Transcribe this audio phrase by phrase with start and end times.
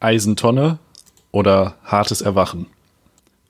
[0.00, 0.78] Eisentonne
[1.32, 2.66] oder hartes Erwachen.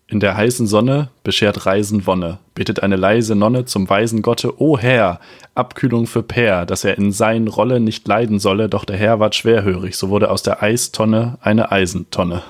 [0.08, 4.78] In der heißen Sonne beschert Reisen Wonne, betet eine leise Nonne zum weisen Gotte, O
[4.78, 5.18] Herr,
[5.56, 9.34] Abkühlung für Per, dass er in sein Rolle nicht leiden solle, doch der Herr ward
[9.34, 12.44] schwerhörig, so wurde aus der Eistonne eine Eisentonne.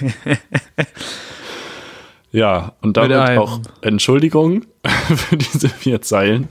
[2.32, 4.64] ja, und damit auch Entschuldigung
[5.14, 6.48] für diese vier Zeilen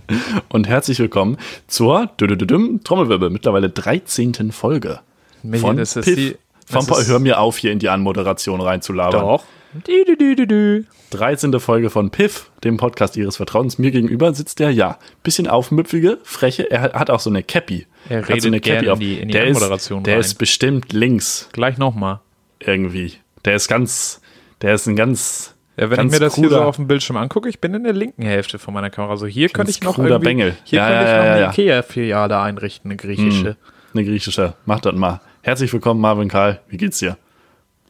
[0.50, 4.52] und herzlich willkommen zur Trommelwirbel, mittlerweile 13.
[4.52, 5.00] Folge.
[5.42, 6.16] Million, von das ist Piff.
[6.16, 6.36] die,
[6.72, 9.22] von Hör mir auf, hier in die Anmoderation reinzulabern.
[9.22, 9.44] Doch.
[9.74, 10.86] Du, du, du, du.
[11.12, 11.60] 13.
[11.60, 13.78] Folge von Piff, dem Podcast Ihres Vertrauens.
[13.78, 16.70] Mir gegenüber sitzt der, ja, bisschen aufmüpfige, freche.
[16.72, 17.86] Er hat auch so eine Cappy.
[18.10, 19.00] Er redet so eine Cappy auf.
[19.00, 21.50] In die, in die der ist, der ist bestimmt links.
[21.54, 22.20] Gleich nochmal.
[22.60, 23.14] Irgendwie.
[23.46, 24.22] Der ist ganz,
[24.62, 25.56] der ist ein ganz.
[25.78, 27.84] Ja, wenn ganz ich mir das hier so auf dem Bildschirm angucke, ich bin in
[27.84, 29.18] der linken Hälfte von meiner Kamera.
[29.18, 30.58] So hier könnte ich noch irgendwie, Bengel.
[30.64, 33.50] hier ja, könnte ja, ich noch eine ja, Ikea-Filiale einrichten, eine griechische.
[33.50, 33.56] Hm,
[33.94, 34.54] eine griechische.
[34.66, 35.22] Mach das mal.
[35.44, 36.62] Herzlich willkommen, Marvin Karl.
[36.68, 37.18] Wie geht's dir?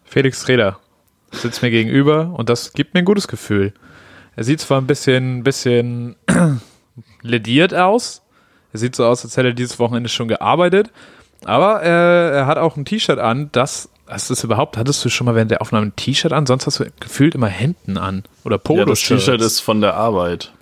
[0.06, 0.80] Felix Treder
[1.32, 3.74] sitzt mir gegenüber und das gibt mir ein gutes Gefühl.
[4.38, 6.16] Er sieht zwar ein bisschen, bisschen
[7.22, 8.22] lediert aus.
[8.72, 10.92] Er sieht so aus, als hätte er dieses Wochenende schon gearbeitet.
[11.44, 13.90] Aber äh, er hat auch ein T-Shirt an, das.
[14.08, 14.78] Hast du das überhaupt?
[14.78, 16.46] Hattest du schon mal während der Aufnahme ein T-Shirt an?
[16.46, 18.24] Sonst hast du gefühlt immer Hemden an.
[18.46, 18.80] Oder Polo.
[18.80, 20.54] Ja, das T-Shirt ist von der Arbeit.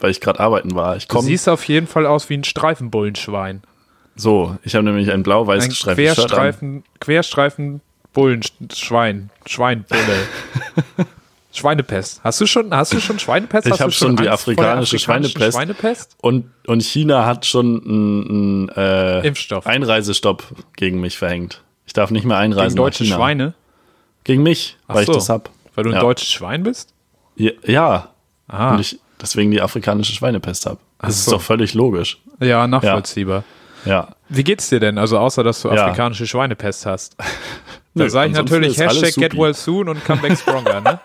[0.00, 0.96] Weil ich gerade arbeiten war.
[0.96, 3.62] Ich komm, du siehst auf jeden Fall aus wie ein Streifenbullenschwein.
[4.14, 7.80] So, ich habe nämlich ein blau-weiß gestreiftes Querstreifen, Querstreifen
[8.12, 8.42] Bullen,
[8.74, 10.02] Schwein, Schweinbulle.
[11.54, 12.20] Schweinepest.
[12.24, 13.66] Hast du schon, hast du schon Schweinepest?
[13.66, 15.54] Ich habe schon die afrikanische Schweinepest.
[15.54, 16.16] Schweinepest.
[16.22, 19.66] Und, und China hat schon einen äh, Impfstoff.
[19.66, 20.44] Einreisestopp
[20.76, 21.62] gegen mich verhängt.
[21.86, 22.70] Ich darf nicht mehr einreisen.
[22.70, 23.52] Gegen deutsche Schweine?
[24.24, 25.50] Gegen mich, Ach weil so, ich das hab.
[25.74, 26.00] Weil du ein ja.
[26.00, 26.94] deutsches Schwein bist?
[27.36, 27.52] Ja.
[27.64, 28.08] ja.
[28.48, 28.72] Ah.
[28.72, 30.78] Und ich deswegen die afrikanische Schweinepest habe.
[30.98, 31.30] Das so.
[31.30, 32.18] ist doch völlig logisch.
[32.40, 33.38] Ja, nachvollziehbar.
[33.38, 33.61] Ja.
[34.28, 34.98] Wie geht's dir denn?
[34.98, 35.84] Also außer, dass du Ja.
[35.86, 37.16] afrikanische Schweinepest hast.
[37.94, 40.98] Da sage ich natürlich Hashtag get well soon und come back stronger, ne?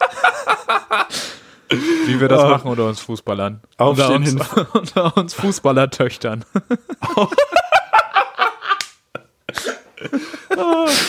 [2.06, 2.47] Wie wir das Ah.
[2.50, 3.59] machen unter uns Fußballern.
[3.78, 4.34] Unter uns,
[4.74, 6.46] unter uns Fußballertöchtern.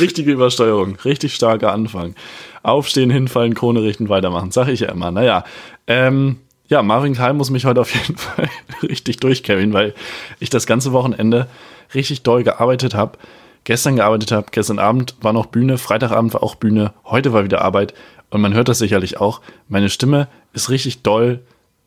[0.00, 2.14] Richtige Übersteuerung, richtig starker Anfang.
[2.62, 4.50] Aufstehen, hinfallen, Krone richten, weitermachen.
[4.50, 5.10] Sag ich ja immer.
[5.10, 5.44] Naja,
[5.86, 8.48] ähm, ja, Marvin Karl muss mich heute auf jeden Fall
[8.82, 9.94] richtig durchcarryen, weil
[10.38, 11.48] ich das ganze Wochenende
[11.94, 13.18] richtig doll gearbeitet habe.
[13.64, 17.62] Gestern gearbeitet habe, gestern Abend war noch Bühne, Freitagabend war auch Bühne, heute war wieder
[17.62, 17.92] Arbeit
[18.30, 19.40] und man hört das sicherlich auch.
[19.68, 21.40] Meine Stimme ist richtig doll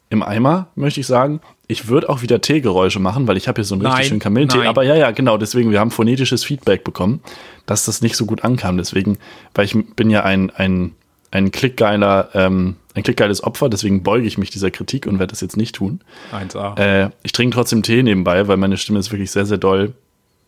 [0.10, 1.40] im Eimer, möchte ich sagen.
[1.68, 4.20] Ich würde auch wieder Teegeräusche machen, weil ich habe hier so einen richtig Nein, schönen
[4.20, 4.58] Kamillentee.
[4.58, 4.68] nein.
[4.68, 7.22] Aber ja, ja, genau, deswegen, wir haben phonetisches Feedback bekommen,
[7.66, 8.78] dass das nicht so gut ankam.
[8.78, 9.18] Deswegen,
[9.56, 10.94] weil ich bin ja ein, ein,
[11.32, 15.42] ein klickgeiler, ähm, ein klickgeiles Opfer, deswegen beuge ich mich dieser Kritik und werde das
[15.42, 16.02] jetzt nicht tun.
[16.34, 16.78] 1A.
[16.78, 19.94] Äh, ich trinke trotzdem Tee nebenbei, weil meine Stimme ist wirklich sehr, sehr doll.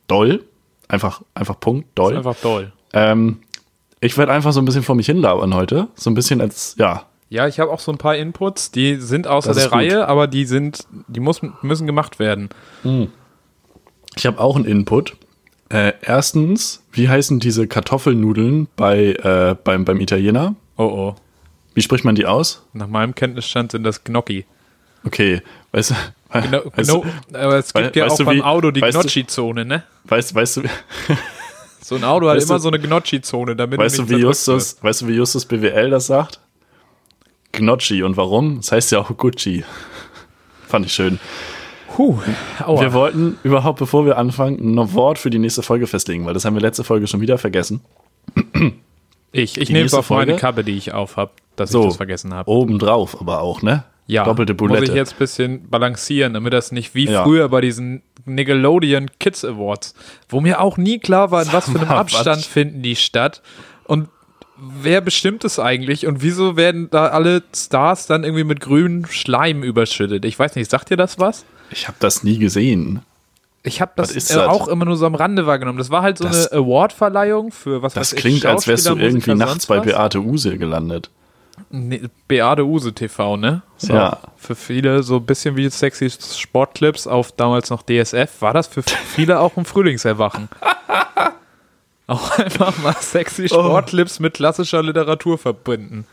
[0.07, 0.43] Doll?
[0.89, 2.17] Einfach, einfach Punkt, ist doll.
[2.17, 2.73] einfach toll.
[2.91, 3.39] Ähm,
[4.01, 5.87] ich werde einfach so ein bisschen vor mich hinlabern heute.
[5.95, 9.25] So ein bisschen als, ja, Ja, ich habe auch so ein paar Inputs, die sind
[9.25, 9.73] außer ist der gut.
[9.73, 12.49] Reihe, aber die sind, die muss, müssen gemacht werden.
[14.15, 15.15] Ich habe auch einen Input.
[15.69, 20.55] Äh, erstens, wie heißen diese Kartoffelnudeln bei, äh, beim, beim Italiener?
[20.77, 21.15] Oh oh.
[21.73, 22.63] Wie spricht man die aus?
[22.73, 24.45] Nach meinem Kenntnisstand sind das Gnocchi.
[25.05, 25.41] Okay,
[25.71, 25.95] weißt du,
[26.33, 28.89] Genau, weißt, genau, aber es gibt wei- ja auch du, beim wie- Auto die du-
[28.89, 29.83] Gnocchi-Zone, ne?
[30.05, 30.61] weißt, weißt du,
[31.81, 34.77] So ein Auto hat immer du- so eine Gnocchi-Zone, damit weißt du du, wie Justus,
[34.81, 36.39] weißt du, wie Justus BWL das sagt?
[37.51, 38.01] Gnocchi.
[38.01, 38.57] Und warum?
[38.57, 39.63] Das heißt ja auch Gucci.
[40.67, 41.19] Fand ich schön.
[41.89, 42.17] Puh,
[42.65, 42.81] aua.
[42.81, 46.45] Wir wollten überhaupt, bevor wir anfangen, ein Wort für die nächste Folge festlegen, weil das
[46.45, 47.81] haben wir letzte Folge schon wieder vergessen.
[49.33, 50.37] Ich ich nehme es auf meine?
[50.37, 51.81] Kappe, die ich auf habe, dass So.
[51.81, 52.49] ich das vergessen habe.
[52.49, 53.83] Obendrauf aber auch, ne?
[54.05, 54.85] Ja, Doppelte muss Bulette.
[54.85, 57.23] ich jetzt ein bisschen balancieren, damit das nicht wie Ja.
[57.23, 59.95] früher bei diesen Nickelodeon Kids Awards,
[60.29, 62.45] wo mir auch nie klar war, in was für einem mal, Abstand was?
[62.45, 63.41] finden die statt
[63.85, 64.09] und
[64.57, 69.63] wer bestimmt es eigentlich und wieso werden da alle Stars dann irgendwie mit grünem Schleim
[69.63, 70.25] überschüttet?
[70.25, 71.45] Ich weiß nicht, sagt dir das was?
[71.71, 73.01] Ich habe das nie gesehen.
[73.65, 74.37] Ich habe das, äh, das?
[74.37, 75.77] auch immer nur so am Rande wahrgenommen.
[75.77, 78.87] Das war halt so Das- eine Award-Verleihung für was Das weiß ich, klingt, als wärst
[78.89, 79.79] du irgendwie nachts bei.
[79.79, 81.09] Beate Use gelandet.
[81.69, 83.61] Nee, Beate Use TV, ne?
[83.77, 84.17] So, Ja.
[84.37, 88.41] Für viele so ein bisschen wie sexy Sportclips auf damals noch DSF.
[88.41, 90.49] War das für viele auch ein Frühlingserwachen?
[92.07, 93.47] auch einfach mal sexy Oh.
[93.63, 96.05] Sportclips mit klassischer Literatur verbinden.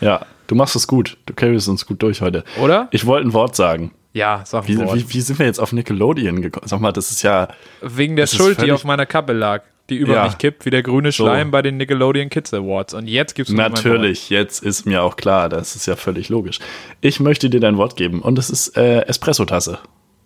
[0.00, 1.16] Ja, du machst es gut.
[1.26, 2.44] Du carryst uns gut durch heute.
[2.60, 2.88] Oder?
[2.90, 3.92] Ich wollte ein Wort sagen.
[4.16, 6.66] Ja, sag ein Wie, wie, wie sind wir jetzt auf Nickelodeon gekommen?
[6.66, 7.48] Sag mal, das ist ja.
[7.82, 10.24] Wegen der das Schuld, die auf meiner Kappe lag, die über Ja.
[10.24, 11.24] mich kippt, wie der grüne So.
[11.24, 12.94] Schleim bei den Nickelodeon Kids Awards.
[12.94, 13.72] Und jetzt mein Wort.
[13.84, 16.60] Natürlich, jetzt ist mir auch klar, das ist ja völlig logisch.
[17.02, 19.80] Ich möchte dir dein Wort geben und es ist äh, Espresso-Tasse.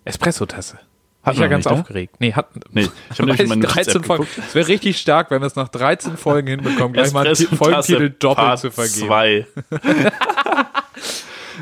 [0.05, 0.79] Espresso-Tasse.
[1.23, 2.15] War ich ja ganz aufgeregt.
[2.19, 4.25] Nee, hat, Nee, ich habe nämlich in meine 13 Folgen.
[4.47, 8.09] Es wäre richtig stark, wenn wir es nach 13 Folgen hinbekommen, gleich mal einen Folgentitel
[8.09, 9.07] doppelt zu vergeben.
[9.07, 9.47] Zwei.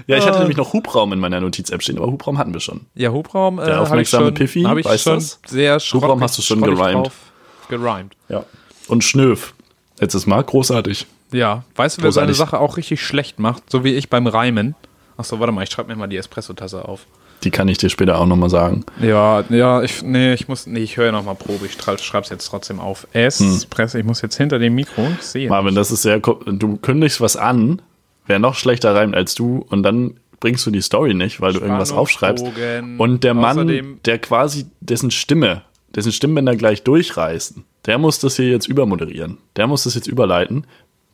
[0.07, 2.81] ja, ich hatte nämlich noch Hubraum in meiner Notiz-App stehen, aber Hubraum hatten wir schon.
[2.95, 5.39] Ja, Hubraum äh, Der habe ich aufmerksame schon, Piffy, hab ich weiß schon das?
[5.47, 7.05] sehr Hubraum hast du schon gerimt.
[7.07, 7.13] drauf
[7.69, 8.15] Gerimt.
[8.29, 8.45] Ja.
[8.87, 9.53] Und Schnöf.
[9.99, 11.05] Letztes Mal großartig.
[11.31, 12.33] Ja, weißt du, wer seine.
[12.33, 14.75] Sache auch richtig schlecht macht, so wie ich beim Reimen?
[15.17, 17.05] Achso, warte mal, ich schreibe mir mal die Espresso-Tasse auf.
[17.43, 18.85] Die kann ich dir später auch nochmal sagen.
[19.01, 22.47] Ja, ja, ich, nee, ich muss, nee, ich höre nochmal Probe, ich schreibe es jetzt
[22.47, 23.07] trotzdem auf.
[23.13, 25.49] Espresso, ich muss jetzt hinter dem Mikro, ich sehe.
[25.49, 26.19] Marvin, das ist sehr.
[26.19, 27.81] Du kündigst was an,
[28.29, 31.59] wer noch schlechter reimt als du, und dann bringst du die Story nicht, weil du
[31.59, 32.45] irgendwas aufschreibst.
[32.97, 35.63] Und der Mann, der quasi dessen Stimme,
[35.95, 39.37] dessen Stimmbänder gleich durchreißen, der muss das hier jetzt übermoderieren.
[39.55, 40.65] Der muss das jetzt überleiten.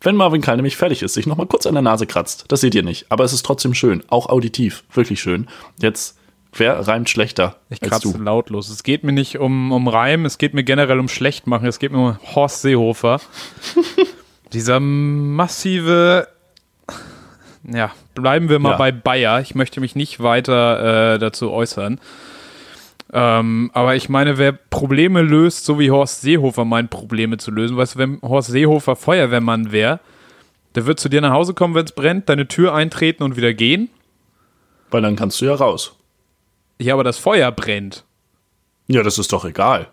[0.02, 2.46] Wenn Marvin Karl nämlich fertig ist, sich nochmal kurz an der Nase kratzt.
[2.50, 3.06] Das seht ihr nicht.
[3.10, 4.04] Aber es ist trotzdem schön.
[4.10, 4.84] Auch auditiv.
[4.94, 5.48] Wirklich schön.
[5.82, 6.20] Jetzt,
[6.54, 8.22] wer reimt schlechter Ich als kratze du?
[8.22, 8.70] lautlos.
[8.70, 11.92] Es geht mir nicht um, um Reim, es geht mir generell um Schlechtmachen, es geht
[11.92, 13.22] mir um Horst Seehofer.
[14.54, 16.28] Dieser massive,
[17.64, 18.78] ja, bleiben wir mal Ja.
[18.78, 19.42] bei Bayer.
[19.42, 22.00] Ich möchte mich nicht weiter äh, dazu äußern.
[23.14, 27.78] Ähm, aber ich meine, wer Probleme löst, so wie Horst Seehofer meint, Probleme zu lösen,
[27.78, 30.00] weißt du, wenn Horst Seehofer Feuerwehrmann wäre,
[30.74, 33.54] der wird zu dir nach Hause kommen, wenn es brennt, deine Tür eintreten und wieder
[33.54, 33.90] gehen.
[34.92, 35.96] Weil dann kannst du ja raus.
[36.80, 38.04] Ja, aber das Feuer brennt.
[38.88, 39.88] Ja, das ist doch egal.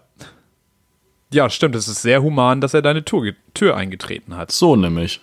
[1.32, 1.76] Ja, stimmt.
[1.76, 4.50] Es ist sehr human, dass er deine Tür, Tür eingetreten hat.
[4.52, 5.20] So nämlich.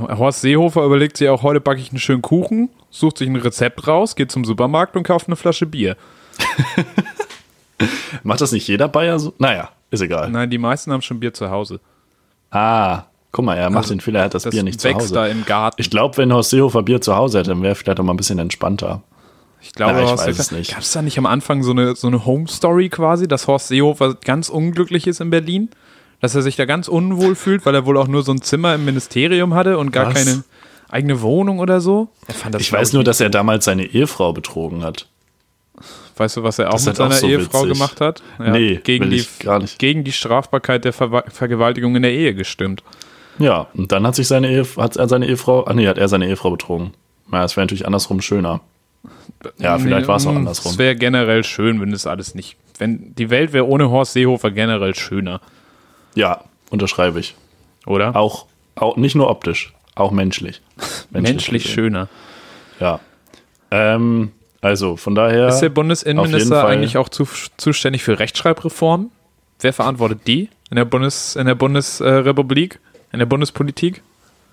[0.00, 3.86] Horst Seehofer überlegt sich auch, heute backe ich einen schönen Kuchen, sucht sich ein Rezept
[3.86, 5.96] raus, geht zum Supermarkt und kauft eine Flasche Bier.
[8.22, 9.32] Macht das nicht jeder Bayer so?
[9.38, 10.30] Naja, ist egal.
[10.30, 11.80] Nein, die meisten haben schon Bier zu Hause.
[12.50, 14.92] Ah, guck mal, er macht Also, den Fehler, er hat das, Das Bier nicht zu
[14.92, 15.14] Hause.
[15.14, 15.80] da im Garten.
[15.80, 18.12] Ich glaube, wenn Horst Seehofer Bier zu Hause hätte, dann wäre er vielleicht auch mal
[18.12, 19.02] ein bisschen entspannter.
[19.62, 20.70] Ich glaube, Ja, ich Horst weiß es nicht.
[20.72, 24.14] Gab es da nicht am Anfang so eine, so eine Home-Story quasi, dass Horst Seehofer
[24.14, 25.70] ganz unglücklich ist in Berlin?
[26.20, 28.74] Dass er sich da ganz unwohl fühlt, weil er wohl auch nur so ein Zimmer
[28.74, 30.14] im Ministerium hatte und gar Was?
[30.14, 30.44] keine
[30.88, 32.08] eigene Wohnung oder so?
[32.26, 35.06] Er fand das, Ich weiß nur, dass er damals seine Ehefrau betrogen hat.
[36.16, 37.72] Weißt du, was er auch Das mit halt auch seiner so Ehefrau witzig.
[37.72, 38.22] gemacht hat?
[38.38, 39.78] Er Nee, gegen will die, ich gar nicht.
[39.78, 42.82] gegen die Strafbarkeit der Ver Vergewaltigung in der Ehe gestimmt.
[43.38, 46.08] Ja, und dann hat sich seine Ehef hat er seine Ehefrau, ah nee, hat er
[46.08, 46.92] seine Ehefrau betrogen.
[47.32, 48.60] Ja, das wäre natürlich andersrum schöner.
[49.58, 50.72] Ja, vielleicht war es auch Mm, andersrum.
[50.72, 52.56] Es wäre generell schön, wenn das alles nicht.
[52.76, 55.40] Wenn die Welt wäre ohne Horst Seehofer generell schöner,
[56.14, 57.34] Ja, unterschreibe ich.
[57.86, 58.16] oder?
[58.16, 60.60] Auch, auch nicht nur optisch, auch menschlich.
[61.10, 61.74] Menschlich gesehen.
[61.74, 62.08] schöner.
[62.78, 63.00] Ja.
[63.70, 65.48] Ähm, also von daher.
[65.48, 67.26] Ist der Bundesinnenminister eigentlich auch zu,
[67.56, 69.10] zuständig für Rechtschreibreformen?
[69.60, 72.78] Wer verantwortet die in der Bundes in der Bundesrepublik,
[73.12, 74.02] in der Bundespolitik?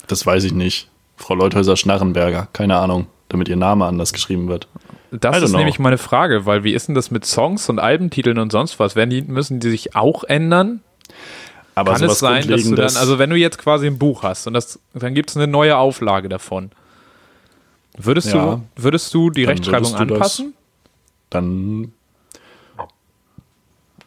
[0.07, 0.89] das weiß ich nicht.
[1.17, 4.67] Frau Leuthäuser-Schnarrenberger, keine Ahnung, damit ihr Name anders geschrieben wird.
[5.11, 5.57] Das ist know.
[5.57, 8.93] nämlich meine Frage, weil wie ist denn das mit Songs und Albentiteln und sonst was?
[8.93, 10.81] Die, müssen die sich auch ändern?
[11.77, 14.47] Aber Kann es sein, dass du dann, also wenn du jetzt quasi ein Buch hast
[14.47, 16.71] und das, dann gibt es eine neue Auflage davon,
[17.95, 18.55] würdest, Ja.
[18.55, 20.53] du, würdest du die Rechtschreibung du das- anpassen?
[21.29, 21.91] dann.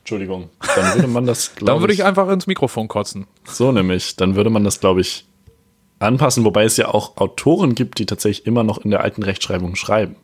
[0.01, 0.51] Entschuldigung.
[0.75, 3.27] Dann würde man das, Dann würde ich, einfach ins Mikrofon kotzen.
[3.45, 5.27] so nämlich, dann würde man das, glaube ich,
[6.01, 9.77] anpassen, wobei es ja auch Autoren gibt, die tatsächlich immer noch in der alten Rechtschreibung
[9.77, 10.17] schreiben.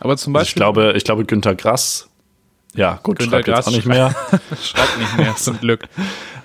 [0.00, 2.08] Aber zum Also ich Beispiel glaube, ich glaube, Günter Grass,
[2.74, 4.14] ja, gut, Günter schreibt jetzt Grass auch nicht mehr,
[4.62, 5.84] schreibt nicht mehr, zum Glück.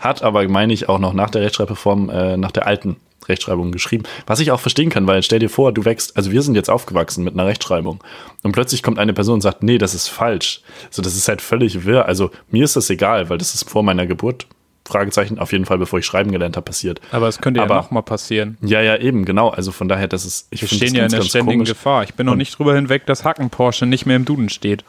[0.04, 2.98] Hat aber, meine ich, auch noch nach der Rechtschreibreform, äh, nach der alten
[3.28, 4.04] Rechtschreibung geschrieben.
[4.28, 6.70] Was ich auch verstehen kann, weil stell dir vor, du wächst, also wir sind jetzt
[6.70, 8.04] aufgewachsen mit einer Rechtschreibung
[8.44, 10.62] und plötzlich kommt eine Person und sagt, nee, das ist falsch.
[10.90, 12.06] So, das ist halt völlig wirr.
[12.06, 14.48] Also mir ist das egal, weil das ist vor meiner Geburt,
[14.86, 17.00] Fragezeichen, auf jeden Fall, bevor ich schreiben gelernt habe, passiert.
[17.12, 18.58] Aber es könnte Aber- ja nochmal passieren.
[18.62, 19.48] Ja, ja, eben, genau.
[19.48, 21.70] Also von daher, das ist, ich Wir stehen ja in der ständigen komisch.
[21.70, 22.04] Gefahr.
[22.04, 24.84] Ich bin noch nicht drüber hinweg, dass Hacken Porsche nicht mehr im Duden steht.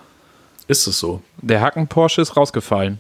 [0.67, 1.23] Ist es so.
[1.41, 2.99] Der Hacken Porsche ist rausgefallen.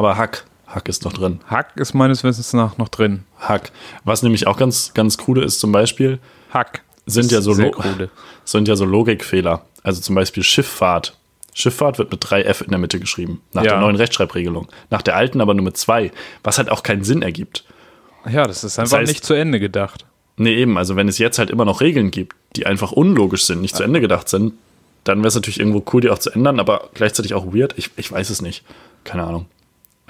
[0.00, 1.40] Aber Hack, Hack ist noch drin.
[1.46, 3.24] Hack ist meines Wissens nach noch drin.
[3.38, 3.70] Hack.
[4.04, 6.20] Was nämlich auch ganz, ganz coole ist zum Beispiel,
[6.54, 6.80] Hack.
[7.04, 8.08] sind ja so, krude.
[8.46, 9.66] sind ja so Logikfehler.
[9.82, 11.18] Also zum Beispiel Schifffahrt.
[11.52, 13.42] Schifffahrt wird mit drei F in der Mitte geschrieben.
[13.52, 13.72] Nach Ja.
[13.72, 14.68] der neuen Rechtschreibregelung.
[14.88, 16.12] Nach der alten aber nur mit zwei.
[16.42, 17.64] Was halt auch keinen Sinn ergibt.
[18.26, 20.06] Ja, das ist einfach heißt- nicht zu Ende gedacht.
[20.38, 20.78] Nee, eben.
[20.78, 23.82] Also wenn es jetzt halt immer noch Regeln gibt, die einfach unlogisch sind, nicht zu
[23.82, 24.54] Ende gedacht sind,
[25.04, 27.74] dann wäre es natürlich irgendwo cool, die auch zu ändern, aber gleichzeitig auch weird.
[27.76, 28.64] Ich, ich weiß es nicht.
[29.04, 29.44] Keine Ahnung.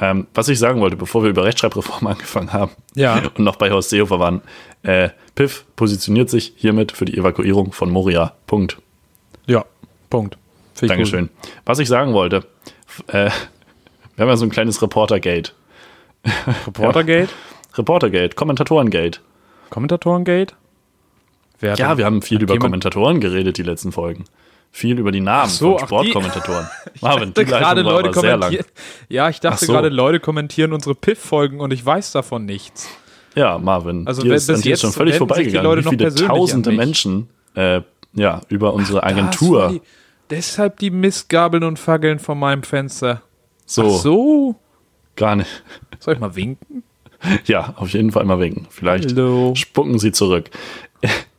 [0.01, 3.19] Ähm, was ich sagen wollte, bevor wir über Rechtschreibreform angefangen haben Ja.
[3.19, 4.41] und noch bei Horst Seehofer waren,
[4.83, 8.35] äh, Piff positioniert sich hiermit für die Evakuierung von Moria.
[8.47, 8.79] Punkt.
[9.47, 9.65] Ja,
[10.09, 10.39] Punkt.
[10.75, 11.29] Finde ich Dankeschön.
[11.67, 12.45] Was ich sagen wollte,
[13.09, 13.31] äh,
[14.17, 15.53] wir haben ja so ein kleines Reportergate.
[16.25, 16.33] Gut.
[16.67, 17.29] Reportergate?
[17.77, 19.21] Reportergate, Kommentatorengate.
[19.71, 20.55] Kommentatorengate?
[21.61, 24.25] Ja, wir haben viel über jemand- Kommentatoren geredet, die letzten Folgen.
[24.73, 26.69] Viel über die Namen so, von die- Sportkommentatoren.
[27.01, 28.57] Marvin, dachte gerade Leute sehr lang.
[29.09, 29.73] Ja, ich dachte Ach so.
[29.73, 32.89] gerade Leute kommentieren unsere Piff-Folgen und ich weiß davon nichts.
[33.35, 35.85] Ja, Marvin, Also dir ist, bis dir ist jetzt schon völlig die vorbeigegangen, Leute wie
[35.85, 36.73] noch viele tausende.
[36.73, 37.81] Menschen äh,
[38.15, 39.83] ja, über unsere Das Agentur war die,
[40.31, 43.23] deshalb die Mistgabeln und Fackeln vor meinem Fenster.
[43.67, 44.55] so, Ach so.
[45.17, 45.63] gar nicht.
[46.01, 46.83] Soll ich mal winken?
[47.45, 48.67] Ja, auf jeden Fall mal winken.
[48.71, 49.55] Vielleicht Hallo.
[49.55, 50.51] spucken sie zurück.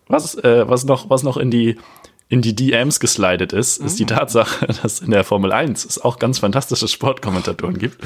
[0.07, 1.77] Was, äh, was, noch, was noch in die,
[2.31, 3.97] in die DMs geslidet ist, ist Mhm.
[3.97, 8.01] die Tatsache, dass in der Formel 1 es auch ganz fantastische Sportkommentatoren gibt.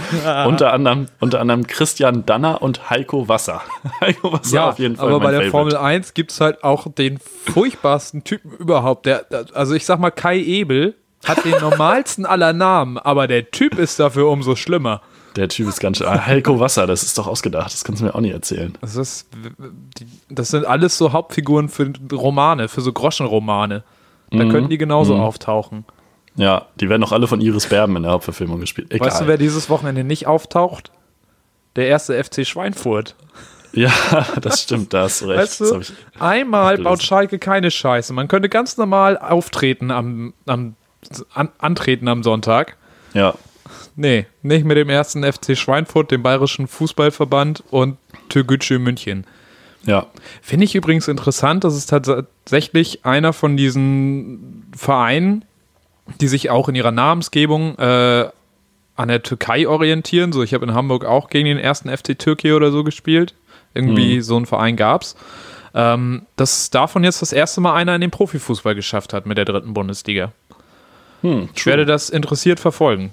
[0.48, 3.62] unter, anderem, unter anderem Christian Danner und Heiko Wasser.
[4.02, 5.76] Heiko Wasser Ja, auf jeden Fall aber bei der Favorite.
[5.76, 9.06] Formel 1 gibt es halt auch den furchtbarsten Typen überhaupt.
[9.06, 13.78] Der, also ich sag mal, Kai Ebel hat den normalsten aller Namen, aber der Typ
[13.78, 15.02] ist dafür umso schlimmer.
[15.36, 16.08] Der Typ ist ganz schön.
[16.26, 17.72] Heiko Wasser, das ist doch ausgedacht.
[17.74, 18.76] Das kannst du mir auch nicht erzählen.
[18.82, 19.28] Das, ist,
[20.30, 23.84] das sind alles so Hauptfiguren für Romane, für so Groschenromane.
[24.32, 24.50] Da Mhm.
[24.52, 25.86] könnten die genauso auftauchen.
[26.36, 28.92] Ja, die werden auch alle von Iris Berben in der Hauptverfilmung gespielt.
[28.92, 29.08] Egal.
[29.08, 30.92] Weißt du, wer dieses Wochenende nicht auftaucht?
[31.78, 33.16] Der erste FC Schweinfurt.
[33.74, 33.92] ja,
[34.42, 35.40] das stimmt, da hast du recht.
[35.42, 37.04] Weißt Das du, einmal baut.
[37.04, 38.12] Schalke keine Scheiße.
[38.14, 40.76] Man könnte ganz normal auftreten am, am
[41.34, 42.78] an, antreten am Sonntag.
[43.14, 43.34] ja,
[43.98, 49.26] Nee, nicht mit dem ersten FC Schweinfurt, dem Bayerischen Fußballverband und Türgücü München.
[49.86, 50.08] Ja.
[50.42, 55.46] Finde ich übrigens interessant, dass es tatsächlich einer von diesen Vereinen,
[56.22, 58.30] die sich auch in ihrer Namensgebung äh,
[58.96, 60.32] an der Türkei orientieren.
[60.32, 63.34] So, ich habe in Hamburg auch gegen den ersten FC Türkei oder so gespielt.
[63.74, 65.16] Irgendwie so einen Verein gab's.
[65.74, 69.44] Ähm, dass davon jetzt das erste Mal einer in den Profifußball geschafft hat mit der
[69.44, 70.32] dritten Bundesliga.
[71.22, 73.12] Hm, Ich werde das interessiert verfolgen.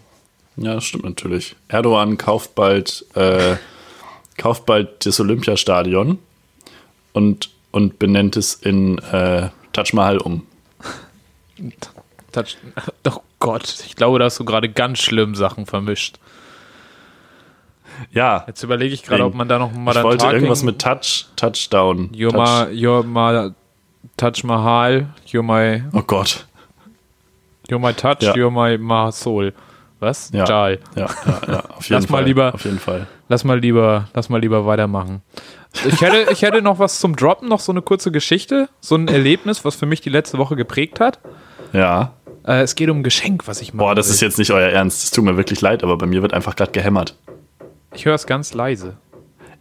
[0.56, 1.56] Ja, das stimmt natürlich.
[1.68, 3.56] Erdogan kauft bald, äh,
[4.36, 6.18] kauft bald das Olympiastadion
[7.12, 10.46] und, und benennt es in äh, Taj Mahal um.
[12.32, 12.56] Touch.
[13.08, 16.18] Oh Gott, ich glaube, da hast du gerade ganz schlimm Sachen vermischt.
[18.12, 21.26] Ja, Jetzt überlege ich gerade, ob man da noch mal ich wollte irgendwas mit Touch,
[21.36, 22.10] Touchdown.
[22.14, 23.50] You're Touch, my, you're my
[24.16, 26.46] Touch Mahal, you're my, oh Gott.
[27.68, 28.32] you're my Touch, Ja.
[28.34, 29.52] you're my, my Soul.
[30.00, 30.30] Was?
[30.32, 30.44] Ja.
[30.44, 30.78] Jal.
[30.96, 32.20] Ja, ja, ja, auf jeden Lass Fall.
[32.22, 33.06] mal lieber- Auf jeden Fall.
[33.28, 35.22] Lass mal lieber, lass mal lieber weitermachen.
[35.86, 39.08] Ich hätte, ich hätte noch was zum Droppen, noch so eine kurze Geschichte, so ein
[39.08, 41.18] Erlebnis, was für mich die letzte Woche geprägt hat.
[41.72, 42.12] Ja.
[42.46, 43.86] Äh, es geht um ein Geschenk, was ich mache.
[43.86, 45.04] Boah, das ist jetzt nicht euer Ernst.
[45.04, 47.16] Es tut mir wirklich leid, aber bei mir wird einfach gerade gehämmert.
[47.94, 48.96] Ich höre es ganz leise.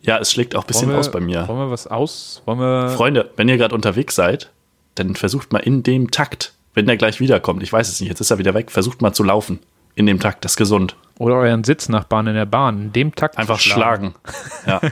[0.01, 1.47] Ja, es schlägt auch ein bisschen wir- aus bei mir.
[1.47, 2.41] Wollen wir was aus?
[2.45, 2.89] Wollen wir.
[2.89, 4.49] Freunde, wenn ihr gerade unterwegs seid,
[4.95, 8.19] dann versucht mal in dem Takt, wenn der gleich wiederkommt, ich weiß es nicht, jetzt
[8.19, 9.59] ist er wieder weg, versucht mal zu laufen.
[9.93, 10.95] In dem Takt, das ist gesund.
[11.19, 13.37] Oder euren Sitznachbarn in der Bahn, in dem Takt.
[13.37, 14.15] Einfach zu schlagen.
[14.65, 14.81] Ja.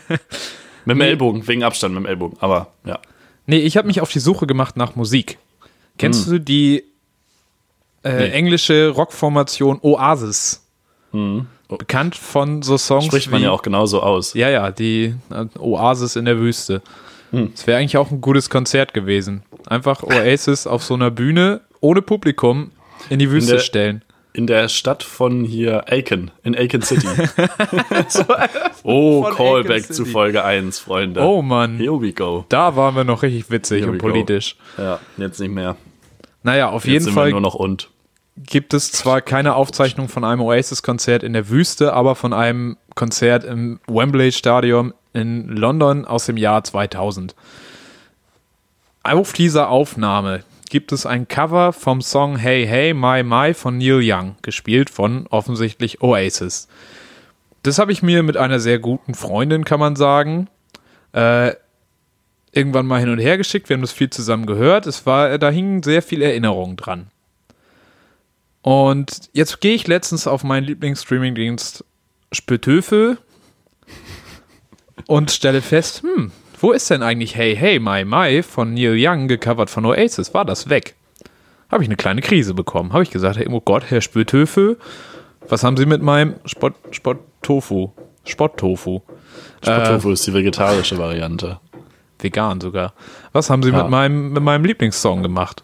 [0.95, 2.37] mit dem Ellbogen, wegen Abstand mit dem Ellbogen.
[2.41, 2.99] Aber ja.
[3.45, 5.37] Nee, ich habe mich auf die Suche gemacht nach Musik.
[5.97, 6.83] Kennst du die
[8.03, 8.17] äh, Hm.
[8.17, 8.29] Nee.
[8.29, 10.65] englische Rockformation Oasis?
[11.67, 13.09] Bekannt von so Songs Hm.
[13.11, 14.33] Spricht man wie, ja auch genauso aus.
[14.35, 16.81] Ja, ja, die äh, Oasis in der Wüste.
[17.31, 17.51] Hm.
[17.53, 19.43] Es wäre eigentlich auch ein gutes Konzert gewesen.
[19.67, 22.71] Einfach Oasis auf so einer Bühne ohne Publikum
[23.09, 24.03] in die Wüste der- stellen.
[24.31, 27.07] In der Stadt von hier Aiken, in Aiken City.
[28.83, 30.05] oh, Callback zu.
[30.05, 31.21] Folge 1, Freunde.
[31.21, 32.45] Oh Mann, Here we go.
[32.49, 34.07] da waren wir noch richtig witzig und we go.
[34.07, 34.55] politisch.
[34.77, 35.75] Ja, jetzt nicht mehr.
[36.43, 37.89] Naja, auf Jetzt jeden sind Fall wir nur noch und.
[38.37, 43.43] gibt es zwar keine Aufzeichnung von einem Oasis-Konzert in der Wüste, aber von einem Konzert
[43.43, 47.35] im Wembley Stadion in London aus dem Jahr 2000.
[49.03, 54.01] Auf dieser Aufnahme gibt es ein Cover vom Song Hey Hey My My von Neil
[54.03, 56.67] Young, gespielt von offensichtlich Oasis.
[57.63, 60.47] Das habe ich mir mit einer sehr guten Freundin, kann man sagen,
[61.11, 61.53] äh,
[62.51, 63.69] irgendwann mal hin und her geschickt.
[63.69, 64.87] Wir haben das viel zusammen gehört.
[64.87, 67.07] Es war, da hingen sehr viele Erinnerungen dran.
[68.61, 71.83] Und jetzt gehe ich letztens auf meinen Lieblingsstreamingdienst
[72.31, 73.17] Spötöfe
[75.07, 79.27] und stelle fest, hm, wo ist denn eigentlich Hey Hey My My von Neil Young
[79.27, 80.33] gecovert von Oasis?
[80.33, 80.95] War das weg?
[81.71, 82.93] Habe ich eine kleine Krise bekommen.
[82.93, 84.77] Habe ich gesagt, hey, oh Gott, Herr Spötöfe,
[85.47, 87.91] was haben Sie mit meinem Spott, Spott-Tofu?
[88.25, 89.01] Spott-Tofu.
[89.63, 91.59] Spottofu ist die vegetarische Variante.
[92.19, 92.93] Vegan sogar.
[93.31, 93.83] Was haben Sie Ja.
[93.83, 95.63] mit, meinem, mit meinem Lieblingssong gemacht?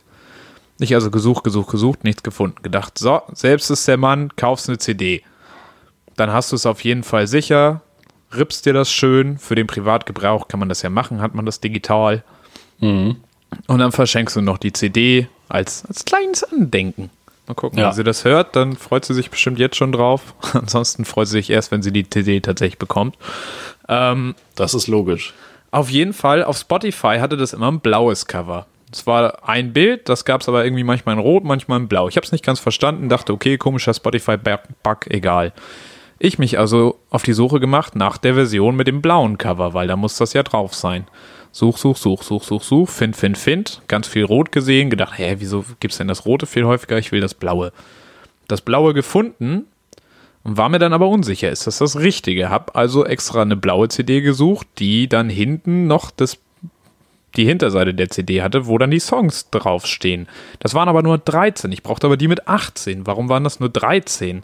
[0.80, 2.58] Ich also gesucht, gesucht, gesucht, nichts gefunden.
[2.62, 5.24] Gedacht, so, selbst ist der Mann, kaufst eine CD.
[6.18, 7.82] Dann hast du es auf jeden Fall sicher,
[8.38, 9.38] rippst dir das schön.
[9.38, 12.24] Für den Privatgebrauch kann man das ja machen, hat man das digital.
[12.80, 13.18] Mhm.
[13.68, 17.10] Und dann verschenkst du noch die CD als, als kleines Andenken.
[17.48, 17.88] Mal gucken, Ja.
[17.88, 20.34] wenn sie das hört, dann freut sie sich bestimmt jetzt schon drauf.
[20.54, 23.16] Ansonsten freut sie sich erst, wenn sie die CD tatsächlich bekommt.
[23.88, 25.34] Das ist logisch.
[25.72, 28.66] Auf jeden Fall, auf Spotify hatte das immer ein blaues Cover.
[28.92, 32.08] Es war ein Bild, das gab es aber irgendwie manchmal in Rot, manchmal in Blau.
[32.08, 35.52] Ich habe es nicht ganz verstanden, dachte, okay, komischer Spotify-Bug, egal.
[36.18, 39.88] Ich mich also auf die Suche gemacht nach der Version mit dem blauen Cover, weil
[39.88, 41.06] da muss das ja drauf sein.
[41.52, 43.82] Such, such, such, such, such, such, find, find, find.
[43.88, 46.98] Ganz viel Rot gesehen, gedacht, hä, wieso gibt es denn das Rote viel häufiger?
[46.98, 47.72] Ich will das Blaue.
[48.48, 49.66] Das Blaue gefunden
[50.46, 52.52] und war mir dann aber unsicher, ist das das Richtige?
[52.52, 56.38] Hab also extra eine blaue CD gesucht, die dann hinten noch das
[57.36, 60.28] die Hinterseite der CD hatte, wo dann die Songs draufstehen.
[60.60, 61.72] Das waren aber nur 13.
[61.72, 63.08] Ich brauchte aber die mit 18.
[63.08, 64.44] Warum waren das nur 13?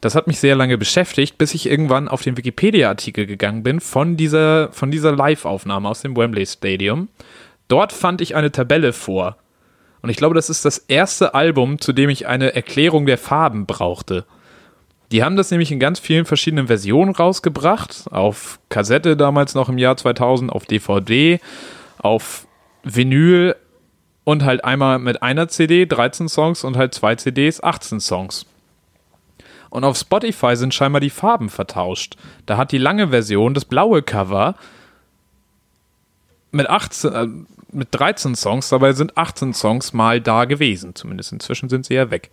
[0.00, 4.16] Das hat mich sehr lange beschäftigt, bis ich irgendwann auf den Wikipedia-Artikel gegangen bin von
[4.16, 7.08] dieser, von dieser Live-Aufnahme aus dem Wembley Stadium.
[7.68, 9.36] Dort fand ich eine Tabelle vor.
[10.02, 13.66] Und ich glaube, das ist das erste Album, zu dem ich eine Erklärung der Farben
[13.66, 14.24] brauchte.
[15.12, 18.04] Die haben das nämlich in ganz vielen verschiedenen Versionen rausgebracht.
[18.10, 21.40] Auf Kassette damals noch im Jahr 2000, auf DVD,
[21.98, 22.46] auf
[22.84, 23.56] Vinyl
[24.24, 28.46] und halt einmal mit einer CD 13 Songs und halt zwei CDs 18 Songs.
[29.70, 32.16] Und auf Spotify sind scheinbar die Farben vertauscht.
[32.46, 34.56] Da hat die lange Version das blaue Cover
[36.50, 37.26] mit 18, äh,
[37.72, 40.94] mit 13 Songs, dabei sind 18 Songs mal da gewesen.
[40.96, 42.30] Zumindest inzwischen sind sie ja weg.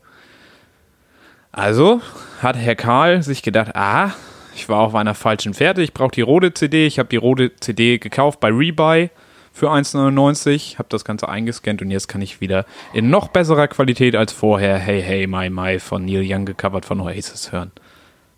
[1.52, 2.02] Also
[2.42, 4.12] hat Herr Karl sich gedacht, ah,
[4.56, 7.56] ich war auf einer falschen Fährte, ich brauche die rote CD, ich habe die rote
[7.60, 9.12] CD gekauft bei Rebuy
[9.58, 14.16] für 1,99, habe das Ganze eingescannt und jetzt kann ich wieder in noch besserer Qualität
[14.16, 17.72] als vorher Hey Hey My My von Neil Young gecovert von Oasis hören.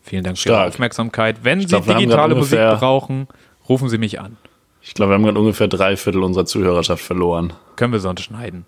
[0.02, 1.44] Vielen Dank für Ihre Aufmerksamkeit.
[1.44, 3.28] Wenn glaub, Sie digitale Musik brauchen,
[3.68, 4.38] rufen Sie mich an.
[4.82, 7.52] Ich glaube, wir haben gerade ungefähr drei Viertel unserer Zuhörerschaft verloren.
[7.76, 8.66] Können wir sonst schneiden.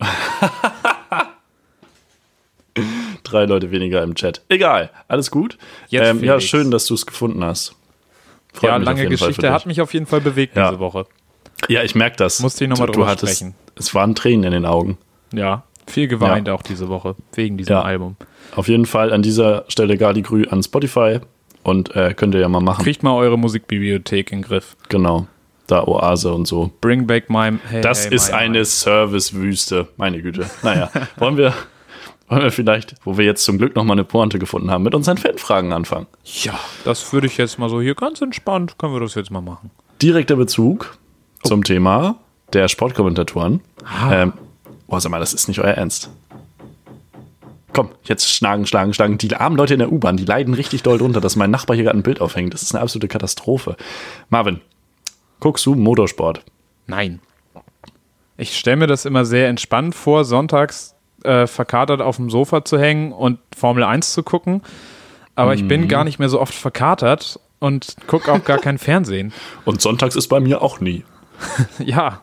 [3.22, 4.42] drei Leute weniger im Chat.
[4.48, 5.58] Egal, alles gut.
[5.92, 7.76] Ähm, ja, schön, dass du es gefunden hast.
[8.52, 10.70] Freut ja, lange Geschichte hat mich auf jeden Fall bewegt ja.
[10.70, 11.06] diese Woche.
[11.68, 12.40] Ja, ich merke das.
[12.40, 13.54] Musste ich nochmal drüber hattest, sprechen.
[13.74, 14.98] Es waren Tränen in den Augen.
[15.32, 16.54] Ja, viel geweint ja.
[16.54, 17.82] auch diese Woche, wegen diesem ja.
[17.82, 18.16] Album.
[18.54, 21.20] Auf jeden Fall an dieser Stelle Gali Grü an Spotify
[21.62, 22.82] und äh, könnt ihr ja mal machen.
[22.82, 24.76] Kriegt mal eure Musikbibliothek in den Griff.
[24.88, 25.26] Genau.
[25.66, 26.70] Da Oase und so.
[26.80, 27.58] Bring back my.
[27.68, 29.88] Hey, das hey, ist my, eine Servicewüste.
[29.96, 30.48] Meine Güte.
[30.62, 31.52] Naja, wollen wir,
[32.28, 35.18] wollen wir vielleicht, wo wir jetzt zum Glück nochmal eine Pointe gefunden haben, mit unseren
[35.18, 36.06] Fanfragen anfangen?
[36.24, 39.42] Ja, das würde ich jetzt mal so hier ganz entspannt, können wir das jetzt mal
[39.42, 39.70] machen.
[40.00, 40.96] Direkter Bezug
[41.42, 42.16] zum Thema
[42.52, 43.60] der Sportkommentatoren.
[43.84, 44.22] Ah.
[44.22, 44.32] Ähm,
[44.86, 46.10] boah, sag mal, das ist nicht euer Ernst.
[47.72, 49.18] Komm, jetzt schlagen, schlagen, schlagen.
[49.18, 51.84] Die armen Leute in der U-Bahn, die leiden richtig doll drunter, dass mein Nachbar hier
[51.84, 52.54] gerade ein Bild aufhängt.
[52.54, 53.76] Das ist eine absolute Katastrophe.
[54.30, 54.60] Marvin,
[55.40, 56.42] guckst du Motorsport?
[56.86, 57.20] Nein.
[58.36, 62.78] Ich stelle mir das immer sehr entspannt vor, sonntags äh, verkatert auf dem Sofa zu
[62.78, 64.62] hängen und Formel 1 zu gucken.
[65.34, 65.56] Aber mhm.
[65.56, 65.88] ich bin mhm.
[65.88, 69.32] gar nicht mehr so oft verkatert und gucke auch gar kein Fernsehen.
[69.64, 71.04] Und sonntags ist bei mir auch nie.
[71.78, 72.20] ja.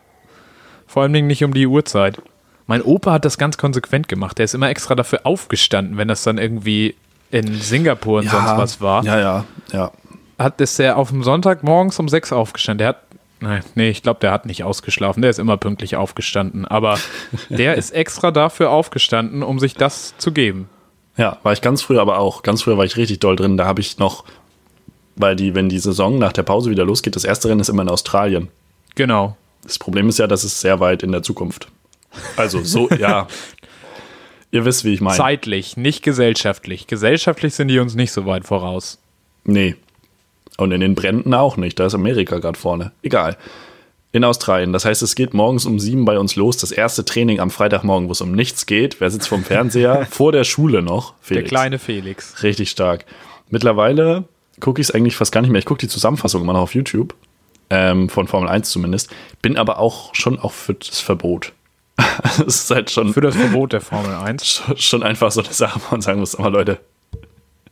[0.87, 2.21] Vor allem nicht um die Uhrzeit.
[2.67, 4.37] Mein Opa hat das ganz konsequent gemacht.
[4.37, 6.95] Der ist immer extra dafür aufgestanden, wenn das dann irgendwie
[7.31, 9.03] in Singapur und ja, sonst was war.
[9.03, 9.91] Ja, ja, ja.
[10.39, 12.79] Hat ist der auf dem Sonntag morgens um sechs aufgestanden.
[12.79, 13.01] Der hat,
[13.39, 15.21] nein, nee, ich glaube, der hat nicht ausgeschlafen.
[15.21, 16.65] Der ist immer pünktlich aufgestanden.
[16.65, 16.97] Aber
[17.49, 20.69] der ist extra dafür aufgestanden, um sich das zu geben.
[21.17, 22.43] Ja, war ich ganz früh aber auch.
[22.43, 23.57] Ganz früher war ich richtig doll drin.
[23.57, 24.25] Da habe ich noch,
[25.15, 27.83] weil die, wenn die Saison nach der Pause wieder losgeht, das erste Rennen ist immer
[27.83, 28.49] in Australien.
[28.95, 29.37] Genau.
[29.63, 31.67] Das Problem ist ja, das ist sehr weit in der Zukunft.
[32.37, 33.27] Also so, ja.
[34.51, 35.17] Ihr wisst, wie ich meine.
[35.17, 36.87] Zeitlich, nicht gesellschaftlich.
[36.87, 38.99] Gesellschaftlich sind die uns nicht so weit voraus.
[39.43, 39.75] Nee.
[40.57, 41.79] Und in den Bränden auch nicht.
[41.79, 42.91] Da ist Amerika gerade vorne.
[43.01, 43.37] Egal.
[44.13, 44.71] In Australien.
[44.71, 46.55] Das heißt, es geht morgens um sieben bei uns los.
[46.55, 49.01] Das erste Training am Freitagmorgen, wo es um nichts geht.
[49.01, 50.05] Wer sitzt vom Fernseher?
[50.09, 51.15] Vor der Schule noch.
[51.19, 51.43] Felix.
[51.43, 52.41] Der kleine Felix.
[52.41, 53.05] Richtig stark.
[53.49, 54.23] Mittlerweile
[54.61, 55.59] gucke ich es eigentlich fast gar nicht mehr.
[55.59, 57.13] Ich gucke die Zusammenfassung immer noch auf YouTube
[57.69, 59.13] ähm, von Formel 1 zumindest.
[59.41, 61.53] Bin aber auch schon auch für das Verbot.
[62.23, 63.13] es ist halt schon.
[63.13, 64.45] Für das Verbot der Formel 1.
[64.65, 66.79] Schon, schon einfach so eine Sache, wo man sagen muss, aber Leute.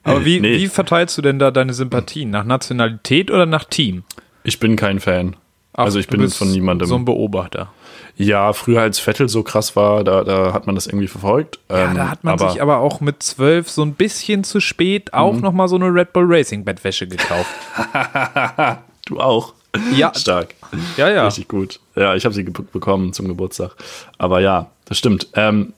[0.04, 0.58] Aber wie, nee.
[0.58, 2.30] wie verteilst du denn da deine Sympathien?
[2.30, 4.04] Nach Nationalität oder nach Team?
[4.44, 5.36] Ich bin kein Fan.
[5.74, 6.88] Ach, also ich bin von niemandem.
[6.88, 7.72] So ein Beobachter.
[8.16, 11.60] Ja, früher als Vettel so krass war, da, da hat man das irgendwie verfolgt.
[11.70, 14.60] Ja, ähm, da hat man aber sich aber auch mit zwölf so ein bisschen zu
[14.60, 15.42] spät auch mhm.
[15.42, 17.50] nochmal so eine Red Bull Racing Bettwäsche gekauft.
[19.08, 19.54] du auch?
[19.96, 20.14] Ja.
[20.16, 20.56] Stark.
[20.98, 21.26] Ja, ja.
[21.26, 21.80] Richtig gut.
[21.96, 23.76] Ja, ich habe sie bekommen zum Geburtstag.
[24.18, 25.28] Aber ja, das stimmt.
[25.34, 25.74] Ähm,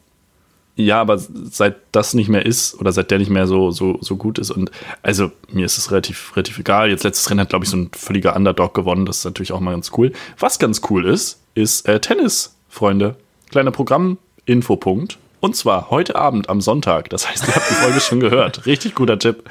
[0.76, 4.18] ja, aber seit das nicht mehr ist oder seit der nicht mehr so, so, so
[4.18, 6.90] gut ist und also mir ist es relativ, relativ egal.
[6.90, 9.06] Jetzt letztes Rennen hat, glaube ich, so ein völliger Underdog gewonnen.
[9.06, 10.12] Das ist natürlich auch mal ganz cool.
[10.38, 13.16] Was ganz cool ist, ist äh, Tennis, Freunde.
[13.52, 15.18] Kleiner Programm-Infopunkt.
[15.40, 17.10] Und zwar heute Abend am Sonntag.
[17.10, 18.66] Das heißt, ihr habt die Folge schon gehört.
[18.66, 19.50] Richtig guter Tipp.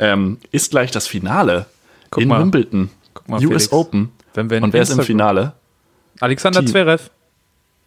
[0.00, 1.66] Ähm, ist gleich das Finale
[2.10, 2.40] Guck in mal.
[2.40, 2.90] Wimbledon.
[3.14, 4.12] Guck mal, US Felix, Open.
[4.36, 5.54] Und wer ist im Finale?
[6.20, 6.68] Alexander Team.
[6.68, 7.10] Zverev.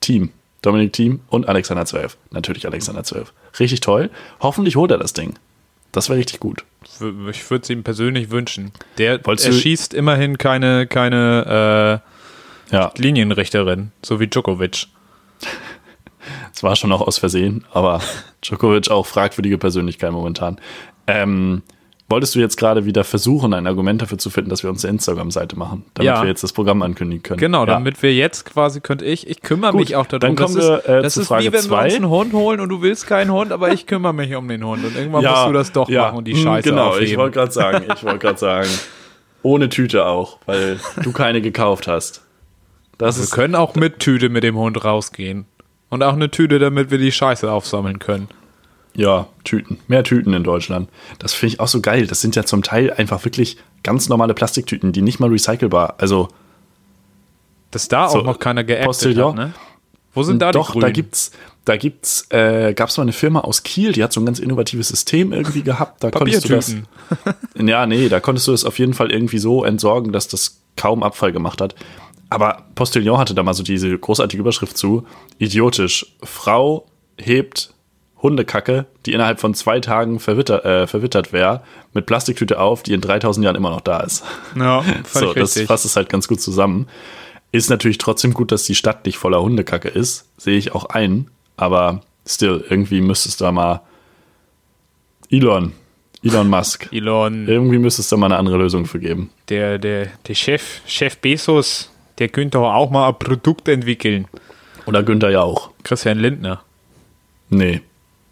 [0.01, 0.31] Team.
[0.61, 2.17] Dominik Team und Alexander 12.
[2.31, 3.31] Natürlich Alexander 12.
[3.59, 4.09] Richtig toll.
[4.41, 5.35] Hoffentlich holt er das Ding.
[5.91, 6.63] Das wäre richtig gut.
[6.83, 6.99] Ich
[7.49, 8.71] würde es ihm persönlich wünschen.
[8.97, 12.01] Der Wolltest er schießt immerhin keine, keine
[12.71, 14.87] Ja, äh, Linienrichterin, so wie Djokovic.
[16.53, 18.01] es war schon auch aus Versehen, aber
[18.41, 20.59] Djokovic auch fragwürdige Persönlichkeit momentan.
[21.07, 21.61] Ähm,
[22.09, 24.93] wolltest du jetzt gerade wieder versuchen, ein Argument dafür zu finden, dass wir uns eine
[24.93, 26.21] Instagram-Seite machen, damit Ja.
[26.21, 27.39] wir jetzt das Programm ankündigen können?
[27.39, 27.65] Genau, ja.
[27.65, 30.21] damit wir jetzt quasi, könnte ich, ich kümmere Gut, mich auch darum.
[30.21, 31.83] dann kommen das ist, wir, äh, das zu ist Frage wie wenn wir zwei.
[31.85, 34.63] uns einen Hund holen und du willst keinen Hund, aber ich kümmere mich um den
[34.65, 37.07] Hund und irgendwann musst du das doch machen und die mm, Scheiße Genau, aufheben.
[37.07, 38.69] ich wollte gerade sagen, ich wollte gerade sagen,
[39.43, 42.21] ohne Tüte auch, weil du keine gekauft hast.
[42.97, 45.45] Das wir ist können auch mit Tüte mit dem Hund rausgehen.
[45.89, 48.27] Und auch eine Tüte, damit wir die Scheiße aufsammeln können.
[48.97, 49.79] Ja, Tüten.
[49.87, 50.89] Mehr Tüten in Deutschland.
[51.19, 52.07] Das finde ich auch so geil.
[52.07, 55.95] Das sind ja zum Teil einfach wirklich ganz normale Plastiktüten, die nicht mal recycelbar.
[55.99, 56.29] Also
[57.71, 59.53] Dass da So, auch noch keiner geactet hat, ne?
[60.13, 60.93] Wo sind da doch, die da Grünen?
[60.93, 61.31] gibt's,
[61.63, 64.87] da gibt's, äh, gab's mal eine Firma aus Kiel, die hat so ein ganz innovatives
[64.87, 66.03] System irgendwie gehabt.
[66.03, 66.75] Da konntest du das.
[67.55, 71.03] Ja, nee, da konntest du es auf jeden Fall irgendwie so entsorgen, dass das kaum
[71.03, 71.75] Abfall gemacht hat.
[72.29, 75.05] Aber Postillon hatte da mal so diese großartige Überschrift zu.
[75.37, 76.15] Idiotisch.
[76.23, 77.73] Frau hebt
[78.21, 81.61] Hundekacke, die innerhalb von zwei Tagen verwitter, äh, verwittert wäre,
[81.93, 84.23] mit Plastiktüte auf, die in 3000 Jahren immer noch da ist.
[84.55, 85.67] Ja, So, das richtig.
[85.67, 86.87] fasst es halt ganz gut zusammen.
[87.51, 90.25] Ist natürlich trotzdem gut, dass die Stadt nicht voller Hundekacke ist.
[90.37, 91.29] Sehe ich auch ein.
[91.55, 93.81] Aber still, irgendwie müsste es da mal
[95.29, 95.73] Elon,
[96.23, 96.89] Elon Musk.
[96.91, 99.29] Elon, Irgendwie müsste es da mal eine andere Lösung für geben.
[99.49, 104.27] der, der, der Chef, Chef Bezos, der könnte auch mal ein Produkt entwickeln.
[104.85, 105.71] Oder Günther ja auch.
[105.83, 106.61] Christian Lindner.
[107.49, 107.81] Nee.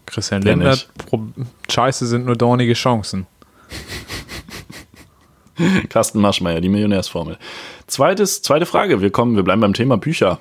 [0.06, 0.78] Christian Der Lindner,
[1.70, 3.28] Scheiße sind nur dornige Chancen.
[5.90, 7.38] Carsten Maschmeyer, die Millionärsformel.
[7.88, 9.02] Zweites, zweite Frage.
[9.02, 10.40] Wir kommen, wir bleiben beim Thema Bücher.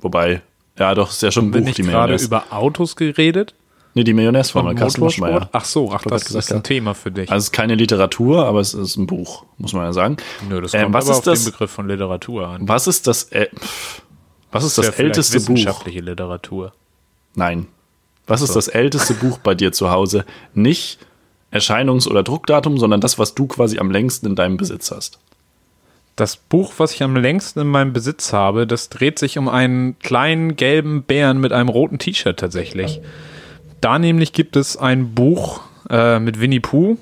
[0.00, 0.42] Wobei,
[0.78, 3.54] ja doch, ist ja schon ein Bin Buch, ich die gerade über Autos geredet?
[3.94, 5.02] Nee, die Millionärsformel, Carsten?
[5.02, 5.48] Maschmeyer.
[5.52, 6.62] Ach so, ach, das gesagt, ist ein ja.
[6.62, 7.30] Thema für dich.
[7.30, 10.18] Also es ist keine Literatur, aber es ist ein Buch, muss man ja sagen.
[10.48, 11.44] Nö, das Ähm, kommt was aber ist auf das?
[11.44, 12.68] den Begriff von Literatur an.
[12.68, 13.48] Was ist das, äh,
[14.52, 15.48] was ist das ja vielleicht älteste Buch?
[15.56, 16.72] wissenschaftliche Literatur.
[17.34, 17.68] Nein.
[18.26, 20.24] Was ist das älteste Buch bei dir zu Hause?
[20.54, 20.98] Nicht
[21.52, 25.18] Erscheinungs- oder Druckdatum, sondern das, was du quasi am längsten in deinem Besitz hast.
[26.16, 29.98] Das Buch, was ich am längsten in meinem Besitz habe, das dreht sich um einen
[29.98, 33.00] kleinen gelben Bären mit einem roten T-Shirt tatsächlich.
[33.80, 35.60] Da nämlich gibt es ein Buch
[35.90, 36.96] äh, mit Winnie Pooh,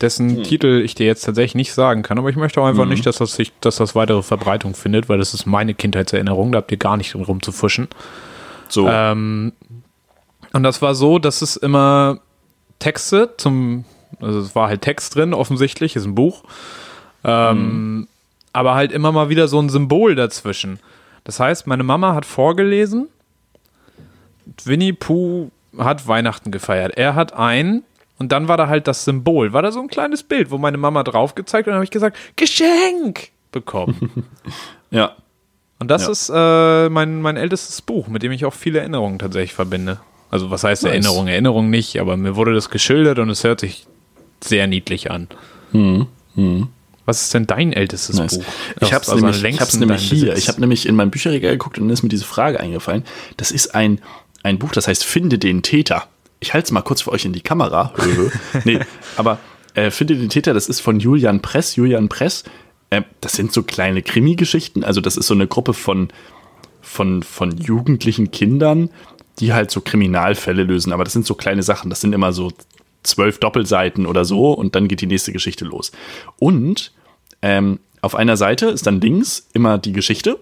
[0.00, 3.04] dessen Titel ich dir jetzt tatsächlich nicht sagen kann, aber ich möchte auch einfach nicht,
[3.04, 6.70] dass das, sich, dass das weitere Verbreitung findet, weil das ist meine Kindheitserinnerung, da habt
[6.70, 7.88] ihr gar nicht drin rumzufuschen.
[8.68, 9.52] So, Ähm,
[10.52, 12.20] und das war so, dass es immer
[12.78, 13.84] Texte zum,
[14.20, 16.44] also es war halt Text drin, offensichtlich, ist ein Buch.
[17.24, 18.08] Ähm,
[18.52, 20.80] Aber halt immer mal wieder so ein Symbol dazwischen.
[21.24, 23.08] Das heißt, meine Mama hat vorgelesen,
[24.64, 26.96] Winnie Pooh hat Weihnachten gefeiert.
[26.96, 27.84] Er hat ein
[28.18, 29.52] und dann war da halt das Symbol.
[29.52, 31.90] War da so ein kleines Bild, wo meine Mama drauf gezeigt und dann habe ich
[31.90, 34.24] gesagt, Geschenk bekommen.
[34.90, 35.12] ja.
[35.78, 36.10] Und das Ja.
[36.10, 40.00] ist äh, mein, mein ältestes Buch, mit dem ich auch viele Erinnerungen tatsächlich verbinde.
[40.30, 40.92] Also was heißt Nice.
[40.92, 41.26] Erinnerung?
[41.28, 43.86] Erinnerung nicht, aber mir wurde das geschildert und es hört sich
[44.42, 45.28] sehr niedlich an.
[47.04, 48.38] Was ist denn dein ältestes Nice.
[48.38, 48.44] Buch?
[48.80, 50.26] Ich habe es Also nämlich, ich hab's nämlich hier.
[50.26, 50.38] Besitz.
[50.38, 53.04] Ich habe nämlich in meinem Bücherregal geguckt und dann ist mir diese Frage eingefallen.
[53.36, 54.00] Das ist ein,
[54.42, 56.04] ein Buch, das heißt Finde den Täter.
[56.38, 57.92] Ich halte es mal kurz für euch in die Kamera.
[58.64, 58.78] nee,
[59.16, 59.38] aber
[59.74, 61.76] äh, Finde den Täter, das ist von Julian Press.
[61.76, 62.44] Julian Press,
[62.90, 64.84] äh, das sind so kleine Krimi-Geschichten.
[64.84, 66.08] Also das ist so eine Gruppe von,
[66.80, 68.90] von, von jugendlichen Kindern,
[69.40, 70.92] die halt so Kriminalfälle lösen.
[70.92, 71.90] Aber das sind so kleine Sachen.
[71.90, 72.52] Das sind immer so
[73.02, 75.90] zwölf Doppelseiten oder so und dann geht die nächste Geschichte los.
[76.38, 76.92] Und
[77.42, 80.38] ähm, auf einer Seite ist dann links immer die Geschichte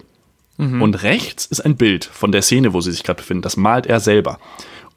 [0.59, 3.43] und rechts ist ein Bild von der Szene, wo sie sich gerade befinden.
[3.43, 4.39] Das malt er selber.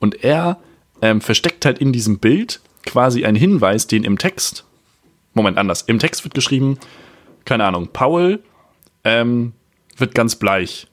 [0.01, 0.59] Und er
[1.01, 4.65] ähm, versteckt halt in diesem Bild quasi einen Hinweis, den im Text,
[5.35, 6.79] Moment, anders, im Text wird geschrieben,
[7.45, 8.41] keine Ahnung, Paul
[9.05, 9.53] ähm,
[9.97, 10.89] wird ganz bleich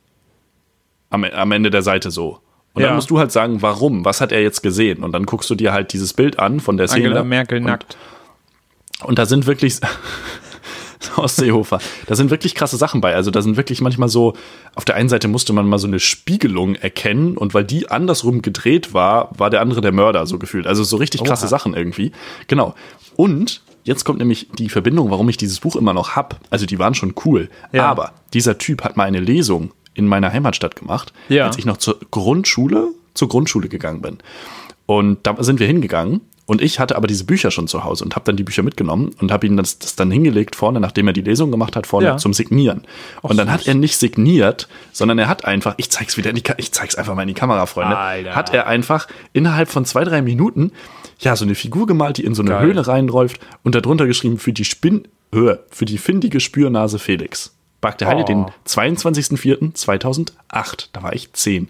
[1.09, 2.39] am, am Ende der Seite so.
[2.73, 2.89] Und Ja.
[2.89, 5.03] dann musst du halt sagen, warum, was hat er jetzt gesehen?
[5.03, 7.05] Und dann guckst du dir halt dieses Bild an von der Szene.
[7.07, 7.97] Angela Merkel und, nackt.
[9.03, 9.79] und da sind wirklich
[11.15, 11.79] aus Seehofer.
[12.07, 13.15] Da sind wirklich krasse Sachen bei.
[13.15, 14.33] Also da sind wirklich manchmal so,
[14.75, 18.41] auf der einen Seite musste man mal so eine Spiegelung erkennen und weil die andersrum
[18.41, 20.67] gedreht war, war der andere der Mörder, so gefühlt.
[20.67, 21.49] Also so richtig krasse Oha.
[21.49, 22.11] Sachen irgendwie.
[22.47, 22.75] Genau.
[23.15, 26.39] Und jetzt kommt nämlich die Verbindung, warum ich dieses Buch immer noch hab.
[26.49, 27.49] Also die waren schon cool.
[27.71, 27.85] Ja.
[27.87, 31.45] Aber dieser Typ hat mal eine Lesung in meiner Heimatstadt gemacht, Ja.
[31.47, 34.17] als ich noch zur Grundschule, zur Grundschule gegangen bin.
[34.85, 38.15] Und da sind wir hingegangen Und ich hatte aber diese Bücher schon zu Hause und
[38.15, 41.13] habe dann die Bücher mitgenommen und habe ihm das, das dann hingelegt vorne, nachdem er
[41.13, 42.17] die Lesung gemacht hat, vorne Ja.
[42.17, 42.87] zum Signieren.
[43.21, 46.41] und dann hat er nicht signiert, sondern er hat einfach, ich zeig's wieder in die,
[46.41, 48.35] Ka ich zeig's einfach mal in die Kamera, Freunde, Alter.
[48.35, 50.71] hat er einfach innerhalb von zwei, drei Minuten
[51.19, 52.65] ja so eine Figur gemalt, die in so eine Geil.
[52.65, 57.53] Höhle reinläuft und darunter geschrieben für die Spinn, für die findige Spürnase Felix.
[57.81, 58.25] Bagte Heide Oh.
[58.25, 60.89] den 22.04.2008.
[60.93, 61.69] Da war ich zehn.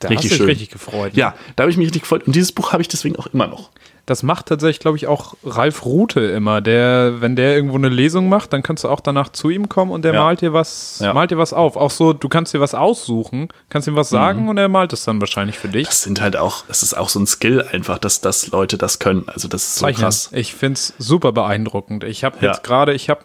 [0.00, 0.46] Da Richtig hast du dich schön.
[0.46, 1.14] richtig gefreut.
[1.16, 2.24] Ja, da habe ich mich richtig gefreut.
[2.26, 3.70] Und dieses Buch habe ich deswegen auch immer noch.
[4.08, 6.62] Das macht tatsächlich, glaube ich, auch Ralf Rute immer.
[6.62, 9.90] Der, wenn der irgendwo eine Lesung macht, dann kannst du auch danach zu ihm kommen
[9.92, 10.22] und der Ja.
[10.24, 11.12] malt dir was, Ja.
[11.12, 11.76] malt dir was auf.
[11.76, 14.48] Auch so, du kannst dir was aussuchen, kannst ihm was sagen Mhm.
[14.48, 15.86] und er malt es dann wahrscheinlich für dich.
[15.88, 18.98] Das sind halt auch, das ist auch so ein Skill einfach, dass, dass Leute das
[18.98, 19.24] können.
[19.26, 20.04] Also das ist so Zeichnen.
[20.04, 20.30] krass.
[20.32, 22.02] Ich finde es super beeindruckend.
[22.04, 22.48] Ich habe Ja.
[22.52, 23.20] jetzt gerade, ich habe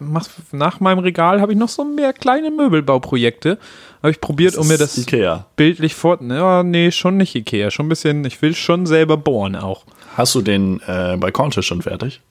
[0.51, 3.57] nach meinem Regal habe ich noch so mehr kleine Möbelbauprojekte.
[4.01, 5.45] Habe ich probiert, um mir das Ikea.
[5.55, 6.17] bildlich vor.
[6.21, 7.71] Ja, nee, schon nicht Ikea.
[7.71, 9.85] Schon ein bisschen, ich will schon selber bohren auch.
[10.15, 12.21] Hast du den äh, Balkontisch schon fertig?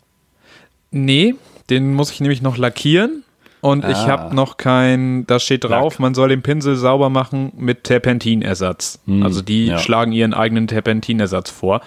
[0.90, 1.34] Nee,
[1.70, 3.24] den muss ich nämlich noch lackieren.
[3.60, 4.06] Und ich Ah.
[4.08, 6.00] habe noch kein, da steht drauf, Lack.
[6.00, 8.98] man soll den Pinsel sauber machen mit Terpentinersatz.
[9.22, 9.78] also die ja.
[9.78, 11.80] schlagen ihren eigenen Terpentinersatz vor.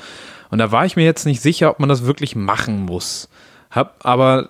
[0.51, 3.27] Und da war ich mir jetzt nicht sicher, ob man das wirklich machen muss.
[3.71, 4.49] Hab aber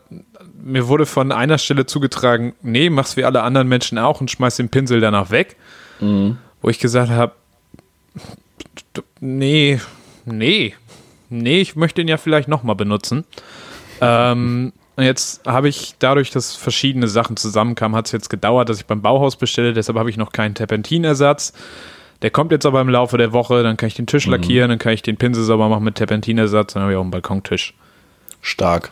[0.62, 4.58] mir wurde von einer Stelle zugetragen, nee, mach's wie alle anderen Menschen auch und schmeiß
[4.58, 5.56] den Pinsel danach weg.
[6.00, 7.32] Wo ich gesagt habe,
[9.20, 9.80] nee,
[10.26, 10.74] nee,
[11.30, 13.26] nee, ich möchte ihn ja vielleicht nochmal benutzen.
[14.02, 18.78] Ähm, und jetzt habe ich dadurch, dass verschiedene Sachen zusammenkamen, hat es jetzt gedauert, dass
[18.78, 19.74] ich beim Bauhaus bestelle.
[19.74, 21.54] Deshalb habe ich noch keinen Terpentinersatz.
[22.22, 23.62] Der kommt jetzt aber im Laufe der Woche.
[23.62, 26.74] Dann kann ich den Tisch lackieren, dann kann ich den Pinsel sauber machen mit Terpentinersatz.
[26.74, 27.74] Dann habe ich auch einen Balkontisch.
[28.42, 28.92] Stark.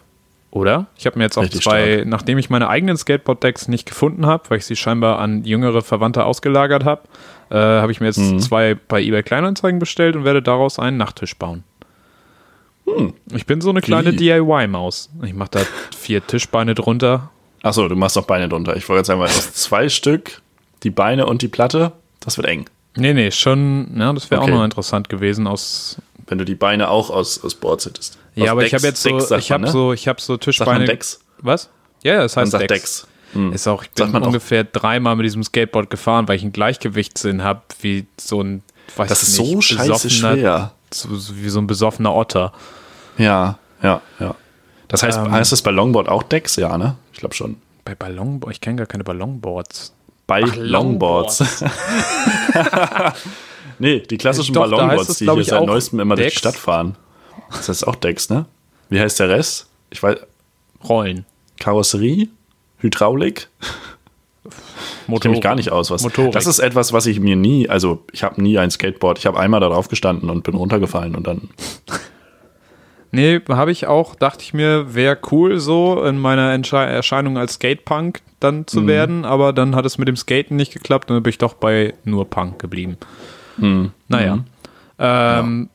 [0.51, 0.85] Oder?
[0.97, 2.07] Ich habe mir jetzt auch Richtig zwei, stark.
[2.07, 6.25] nachdem ich meine eigenen Skateboard-Decks nicht gefunden habe, weil ich sie scheinbar an jüngere Verwandte
[6.25, 7.03] ausgelagert habe,
[7.49, 8.39] äh, habe ich mir jetzt Mhm.
[8.39, 11.63] zwei bei eBay Kleinanzeigen bestellt und werde daraus einen Nachttisch bauen.
[13.33, 14.13] Ich bin so eine kleine?
[14.13, 15.09] DIY-Maus.
[15.23, 15.59] Ich mache da
[15.97, 17.29] vier Tischbeine drunter.
[17.61, 18.75] Achso, du machst noch Beine drunter.
[18.75, 20.41] Ich wollte jetzt sagen, weil aus zwei Stück,
[20.83, 22.65] die Beine und die Platte, das wird eng.
[22.95, 24.51] Nee, nee, schon, ja, das wäre Okay.
[24.51, 25.97] auch noch interessant gewesen aus.
[26.27, 28.17] Wenn du die Beine auch aus, aus Boards hättest.
[28.35, 29.71] Ja, Aus aber ich Decks- habe jetzt so, Decks ich habe ne?
[29.71, 30.85] so, ich habe so Tischbeine.
[30.85, 31.19] Decks?
[31.39, 31.69] Was?
[32.03, 32.81] Ja, ja, das Man heißt sagt Decks.
[33.01, 33.07] Decks.
[33.33, 33.51] Hm.
[33.53, 37.61] Ist auch, ich bin ungefähr dreimal mit diesem Skateboard gefahren, weil ich einen Gleichgewichtssinn habe,
[37.81, 38.61] wie so ein,
[38.95, 40.73] weiß Das ist nicht, so scheiße schwer.
[40.93, 42.53] So, so wie so ein besoffener Otter.
[43.17, 44.35] Ja, ja, ja.
[44.87, 45.31] Das heißt, Ähm.
[45.31, 46.55] heißt das bei Longboard auch Decks?
[46.55, 46.95] Ja, ne?
[47.11, 47.57] Ich glaube schon.
[47.85, 49.93] Bei Ballonboard, ich kenne gar keine Ballonboards.
[50.25, 51.43] Bei Ach, Longboards.
[53.79, 56.39] nee, die klassischen Doch, Ballonboards, es, die hier seit neuestem immer durch die Decks.
[56.39, 56.95] Stadt fahren.
[57.51, 58.45] Das heißt auch Decks, ne?
[58.89, 59.67] Wie heißt der Rest?
[59.89, 60.17] Ich weiß,
[60.87, 61.25] Rollen.
[61.59, 62.29] Karosserie?
[62.79, 63.49] Hydraulik?
[65.07, 65.89] Ich kenne mich gar nicht aus.
[65.91, 66.03] Was.
[66.03, 66.31] Motorik.
[66.33, 69.17] Das ist etwas, was ich mir nie, also ich habe nie ein Skateboard.
[69.19, 71.49] Ich habe einmal da drauf gestanden und bin runtergefallen und dann.
[73.15, 77.53] Nee, habe ich auch, dachte ich mir, wäre cool so in meiner Entsche Erscheinung als
[77.53, 78.67] Skatepunk dann Mhm.
[78.67, 81.37] zu werden, aber dann hat es mit dem Skaten nicht geklappt und dann bin ich
[81.37, 82.97] doch bei nur Punk geblieben.
[83.57, 83.91] Mhm.
[84.07, 84.39] Naja.
[84.97, 85.69] Ähm,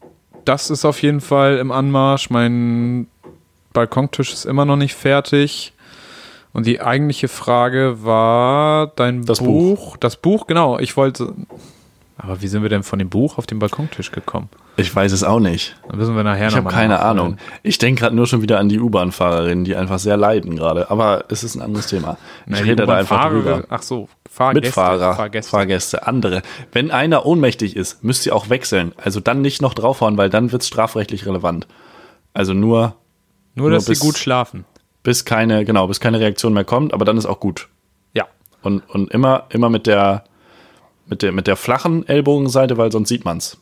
[0.45, 2.29] Das ist auf jeden Fall im Anmarsch.
[2.31, 3.07] Mein
[3.73, 5.75] Balkontisch ist immer noch nicht fertig.
[6.59, 9.97] Und die eigentliche Frage war dein Das Buch.
[9.97, 10.79] Das Buch, genau.
[10.79, 11.35] Ich wollte.
[12.21, 14.49] Aber wie sind wir denn von dem Buch auf den Balkontisch gekommen?
[14.77, 15.77] Ich weiß es auch nicht.
[15.89, 17.11] Dann müssen wir nachher Ich habe keine nachholen.
[17.19, 17.37] Ahnung.
[17.63, 20.91] Ich denke gerade nur schon wieder an die U-Bahn-Fahrerinnen, die einfach sehr leiden gerade.
[20.91, 22.19] Aber es ist ein anderes Thema.
[22.47, 23.65] Ich Na, rede da einfach drüber.
[23.69, 24.67] Ach so, Fahrgäste.
[24.69, 25.51] Mitfahrer, Fahrgäste.
[25.51, 26.43] Fahrgäste, andere.
[26.73, 28.93] Wenn einer ohnmächtig ist, müsst ihr auch wechseln.
[28.97, 31.67] Also dann nicht noch draufhauen, weil dann wird es strafrechtlich relevant.
[32.35, 32.95] Also nur
[33.55, 34.65] Nur, Nur dass sie gut schlafen.
[35.03, 37.69] Bis keine, genau, bis keine Reaktion mehr kommt, aber dann ist auch gut.
[38.15, 38.27] Ja.
[38.63, 40.25] Und, und immer, immer mit der,
[41.07, 43.59] mit der, mit der flachen Ellbogenseite, weil sonst sieht man's.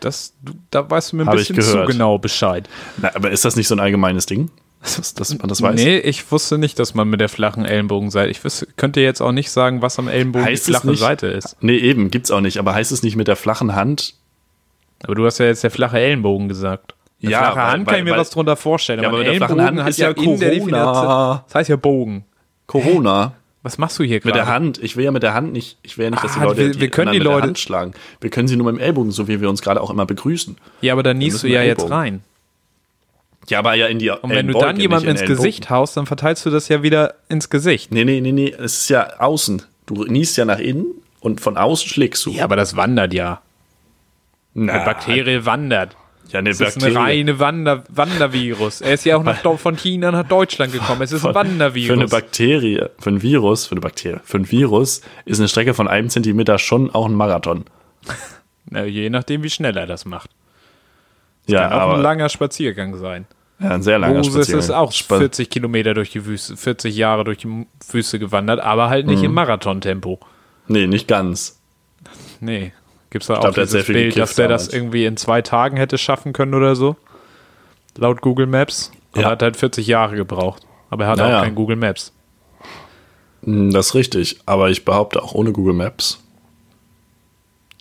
[0.00, 0.34] Das,
[0.70, 2.68] da weißt du mir ein Hab bisschen zu genau Bescheid.
[3.00, 4.50] Na, aber ist das nicht so ein allgemeines Ding?
[4.80, 5.76] Dass, dass man das weiß?
[5.76, 8.28] Nee, ich wusste nicht, dass man mit der flachen Ellenbogenseite.
[8.28, 11.28] Ich wüsste, könnte jetzt auch nicht sagen, was am Ellenbogen Heißt die flache nicht- Seite
[11.28, 11.56] ist.
[11.60, 12.58] Nee, eben, gibt's auch nicht.
[12.58, 14.14] Aber heißt es nicht mit der flachen Hand?
[15.04, 16.94] Aber du hast ja jetzt der flache Ellenbogen gesagt.
[17.22, 19.00] Eine Ja, flache weil- Hand kann weil- ich mir weil- was drunter vorstellen.
[19.02, 20.38] Ja, aber aber mit der flachen Ellenbogen Hand hat ist ja Corona.
[20.38, 20.70] Definition.
[21.46, 22.24] Das heißt ja Bogen.
[22.66, 23.32] Corona.
[23.64, 24.38] Was machst du hier Mit gerade?
[24.38, 24.82] der Hand.
[24.82, 26.72] Ich will ja mit der Hand nicht, ich will ja nicht, dass die Ah, Leute
[26.74, 27.92] wir- wir können die mit Leute- der Hand schlagen.
[28.20, 30.56] Wir können sie nur mit dem Ellbogen, so wie wir uns gerade auch immer begrüßen.
[30.80, 32.22] Ja, aber da niest du ja jetzt rein.
[33.48, 36.44] Ja, aber ja in die Und wenn du dann jemandem ins Gesicht haust, dann verteilst
[36.46, 37.92] du das ja wieder ins Gesicht.
[37.92, 39.62] Nee, nee, nee, nee, es ist ja außen.
[39.86, 40.86] Du niest ja nach innen
[41.20, 42.30] und von außen schlägst du.
[42.30, 43.40] Ja, aber das wandert ja.
[44.54, 45.96] Na, Eine Bakterie wandert.
[46.30, 46.96] Ja, eine Das ist Bakterie.
[46.96, 48.80] ein reine Wander Wandervirus.
[48.80, 51.02] Er ist ja auch nach, von China nach Deutschland gekommen.
[51.02, 52.10] Es ist ein Für eine Wandervirus.
[52.10, 56.08] Bakterie, für ein Virus, für eine Bakterie, für ein Virus ist eine Strecke von einem
[56.08, 57.64] Zentimeter schon auch ein Marathon.
[58.70, 60.30] Na, je nachdem, wie schnell er das macht.
[61.46, 63.26] Ja, Kann auch aber ein langer Spaziergang sein.
[63.58, 64.60] ja, ein sehr langer Moses Spaziergang.
[64.60, 68.88] ist auch Spa- 40 Kilometer durch die Wüste, 40 Jahre durch die Wüste gewandert, aber
[68.88, 69.24] halt nicht Mhm.
[69.26, 70.20] im Marathontempo.
[70.68, 71.60] Nee, nicht ganz.
[72.40, 72.72] Nee.
[73.12, 74.74] Gibt es da glaub, auch sehr dieses Bild, dass der das damals.
[74.74, 76.96] irgendwie in zwei Tagen hätte schaffen können oder so?
[77.96, 78.90] Laut Google Maps.
[79.12, 79.30] Aber Ja.
[79.30, 80.62] hat halt 40 Jahre gebraucht.
[80.88, 81.38] Aber er hat Naja.
[81.38, 82.12] auch kein Google Maps.
[83.44, 84.40] Hm, Das ist richtig.
[84.46, 86.18] Aber ich behaupte auch ohne Google Maps.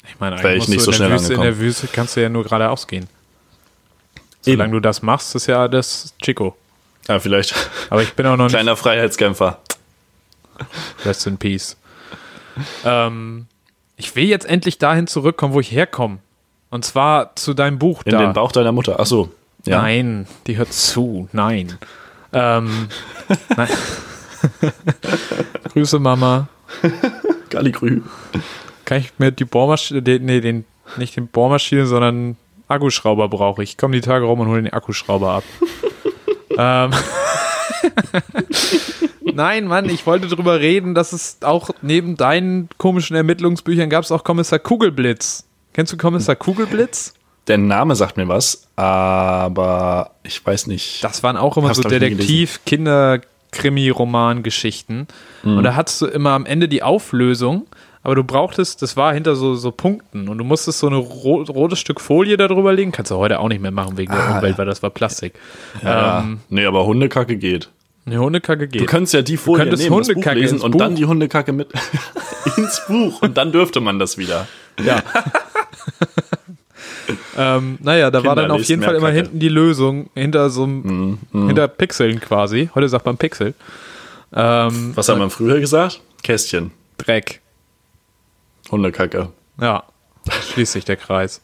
[0.05, 2.21] Ich meine, Wär ich eigentlich nicht so schnell der Wüste, in der Wüste kannst du
[2.21, 3.07] ja nur geradeaus gehen.
[4.41, 6.57] Solange du das machst, ist ja das Chico.
[7.07, 7.55] Ja, vielleicht
[7.89, 9.59] Aber ich bin auch noch nicht kleiner Freiheitskämpfer.
[11.05, 11.77] Rest in Peace.
[12.83, 13.47] Ähm,
[14.01, 16.17] ich will jetzt endlich dahin zurückkommen, wo ich herkomme.
[16.71, 18.17] Und zwar zu deinem Buch In da.
[18.17, 18.95] den Bauch deiner Mutter.
[18.97, 19.29] Ach so.
[19.67, 19.79] Ja.
[19.79, 21.29] Nein, die hört zu.
[21.33, 21.77] Nein.
[22.33, 22.87] Ähm,
[23.55, 23.69] nein.
[25.73, 26.47] Grüße, Mama.
[27.51, 28.01] Galligrü.
[28.85, 30.65] Kann ich mir die Bohrmaschine, den, nee, den,
[30.97, 32.37] nicht den Bohrmaschine, sondern
[32.67, 33.71] Akkuschrauber brauche ich.
[33.71, 35.43] Ich komme die Tage rum und hole den Akkuschrauber ab.
[36.57, 36.91] ähm.
[39.23, 44.11] Nein, Mann, ich wollte drüber reden, dass es auch neben deinen komischen Ermittlungsbüchern gab es
[44.11, 45.45] auch Kommissar Kugelblitz.
[45.73, 47.13] Kennst du Kommissar Kugelblitz?
[47.47, 51.03] Der Name sagt mir was, aber ich weiß nicht.
[51.03, 55.07] Das waren auch immer Hab's, so glaub ich, nie Detektiv-, Kinder-, Krimi-Roman-Geschichten.
[55.43, 55.57] Mhm.
[55.57, 57.67] Und da hattest du immer am Ende die Auflösung,
[58.03, 61.43] aber du brauchtest, das war hinter so, so Punkten und du musstest so ein ro
[61.43, 62.91] rotes Stück Folie da drüber legen.
[62.91, 65.33] Kannst du heute auch nicht mehr machen wegen der Ah, Umwelt, weil das war Plastik.
[65.83, 66.19] ja.
[66.19, 67.69] Ähm, nee, aber Hundekacke geht.
[68.05, 68.81] Eine Hundekacke geht.
[68.81, 70.79] Du könntest ja die Folie nehmen, das Buch Hundekacke lesen und Buch.
[70.79, 71.69] dann die Hundekacke mit
[72.57, 74.47] ins Buch und dann dürfte man das wieder.
[74.83, 75.01] Ja.
[77.37, 79.21] ähm, naja, da war Kinder, dann auf jeden Fall immer Kacke.
[79.21, 82.69] hinten die Lösung, hinter so einem, Mhm, hinter Pixeln quasi.
[82.75, 83.53] Heute sagt man Pixel.
[84.33, 86.01] Ähm, Was haben wir früher gesagt?
[86.23, 86.71] Kästchen.
[86.97, 87.41] Dreck.
[88.71, 89.29] Hundekacke.
[89.59, 89.83] Ja,
[90.53, 91.41] schließt sich der Kreis.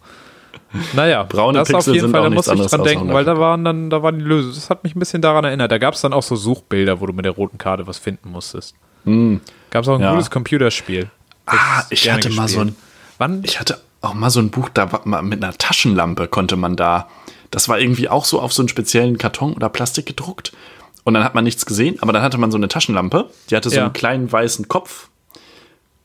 [0.93, 3.37] Naja, Braune das auf Pixel jeden sind Fall, da musste ich dran denken, weil da
[3.39, 4.53] waren dann, da waren die Lösungen.
[4.55, 5.71] Das hat mich ein bisschen daran erinnert.
[5.71, 8.29] Da gab es dann auch so Suchbilder, wo du mit der roten Karte was finden
[8.31, 8.75] musstest.
[9.05, 10.11] Gab es auch ein Ja.
[10.11, 11.09] gutes Computerspiel.
[11.45, 12.83] Ah, ich hatte mal so ein, gespielt.
[13.17, 13.41] Wann?
[13.43, 14.89] ich hatte auch mal so ein Buch, da
[15.21, 17.07] mit einer Taschenlampe konnte man da,
[17.51, 20.51] das war irgendwie auch so auf so einen speziellen Karton oder Plastik gedruckt.
[21.05, 23.69] Und dann hat man nichts gesehen, aber dann hatte man so eine Taschenlampe, die hatte
[23.69, 23.83] so Ja.
[23.85, 25.07] einen kleinen weißen Kopf.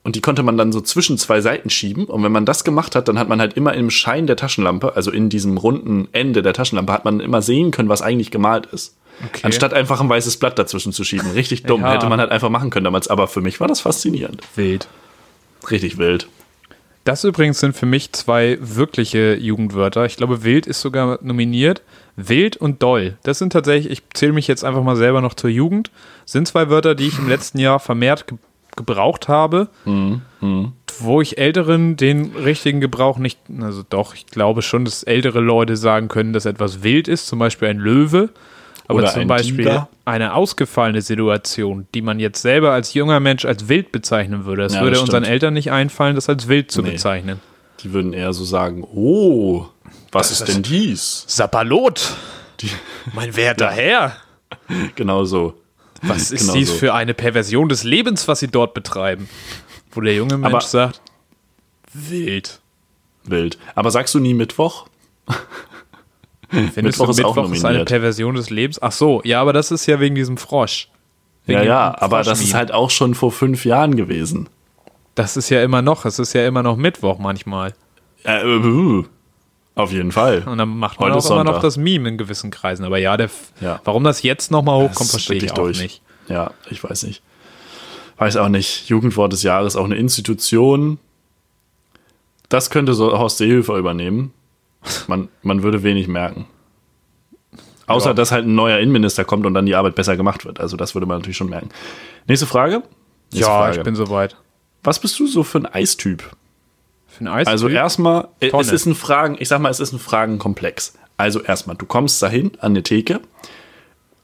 [0.05, 2.07] Und die konnte man dann so zwischen zwei Seiten schieben.
[2.07, 4.97] Und wenn man das gemacht hat, dann hat man halt immer im Schein der Taschenlampe,
[4.97, 8.67] also in diesem runden Ende der Taschenlampe, hat man immer sehen können, was eigentlich gemalt
[8.67, 8.97] ist.
[9.25, 9.43] Okay.
[9.45, 11.31] Anstatt einfach ein weißes Blatt dazwischen zu schieben.
[11.31, 11.83] Richtig dumm.
[11.83, 11.93] Ja.
[11.93, 13.07] Hätte man halt einfach machen können damals.
[13.09, 14.43] Aber für mich war das faszinierend.
[14.57, 14.89] Wild.
[15.71, 16.27] Richtig wild.
[17.05, 20.05] Das übrigens sind für mich zwei wirkliche Jugendwörter.
[20.07, 21.83] Ich glaube, wild ist sogar nominiert.
[22.17, 23.17] Wild und doll.
[23.23, 25.91] Das sind tatsächlich, ich zähle mich jetzt einfach mal selber noch zur Jugend,
[26.27, 28.27] sind zwei Wörter, die ich im letzten Jahr vermehrt
[28.85, 29.69] gebraucht habe,
[30.99, 35.77] wo ich Älteren den richtigen Gebrauch nicht, also doch, ich glaube schon, dass ältere Leute
[35.77, 38.31] sagen können, dass etwas wild ist, zum Beispiel ein Löwe.
[38.89, 39.89] Aber Oder zum ein Beispiel Tiger.
[40.05, 44.65] eine ausgefallene Situation, die man jetzt selber als junger Mensch als wild bezeichnen würde.
[44.65, 45.25] Es Ja, würde das unseren.
[45.25, 46.91] Eltern nicht einfallen, das als wild zu Nee.
[46.91, 47.41] bezeichnen.
[47.81, 49.67] Die würden eher so sagen, oh,
[50.11, 51.25] was ist denn dies?
[51.29, 52.13] Sapperlot!
[53.15, 54.17] Mein werter Herr!
[54.97, 55.55] Genau so.
[56.03, 56.75] Was ist Genau dies so.
[56.75, 59.29] für eine Perversion des Lebens, was sie dort betreiben?
[59.93, 61.01] Wo der junge Mensch Aber- sagt,
[61.93, 62.61] wild.
[63.25, 63.59] Wild.
[63.75, 64.87] Aber sagst du nie Mittwoch?
[66.51, 67.85] Findest Mittwoch du, ist auch Mittwoch ist eine.
[67.85, 68.81] Perversion des Lebens?
[68.83, 70.89] Ach so, ja, aber das ist ja wegen diesem Frosch.
[71.47, 74.49] Wegen Ja, ja, aber das ist halt auch schon vor fünf Jahren gewesen.
[75.15, 77.75] Das ist ja immer noch, es ist ja immer noch Mittwoch manchmal.
[78.25, 79.05] Äh, äh,
[79.75, 80.43] auf jeden Fall.
[80.47, 82.85] Und dann macht man Heute auch immer noch das Meme in gewissen Kreisen.
[82.85, 83.31] Aber ja, der,
[83.61, 83.81] Ja.
[83.85, 85.81] warum das jetzt nochmal hochkommt, verstehe ich auch durch.
[85.81, 86.03] nicht.
[86.29, 87.23] Ja, ich weiß nicht.
[88.19, 88.89] Weiß auch nicht.
[88.89, 90.99] Jugendwort des Jahres, auch eine Institution.
[92.49, 94.33] Das könnte so Horst Seehöfer übernehmen.
[95.07, 96.47] Man, man würde wenig merken.
[97.87, 98.15] Außer, Ja.
[98.15, 100.61] dass halt ein neuer Innenminister kommt und dann die Arbeit besser gemacht wird.
[100.61, 101.71] Also, das würde man natürlich schon merken.
[102.29, 102.83] Nächste Frage.
[103.33, 103.79] Nächste Ja, Frage.
[103.79, 104.37] ich bin soweit.
[104.85, 106.23] Was bist du so für ein Eistyp?
[107.13, 107.47] Für ein Eis.
[107.47, 108.63] Also erstmal, äh, Tonne.
[108.63, 110.95] es ist ein Fragen, ich sag mal, es ist ein Fragenkomplex.
[111.17, 113.21] Also erstmal, du kommst dahin an eine Theke.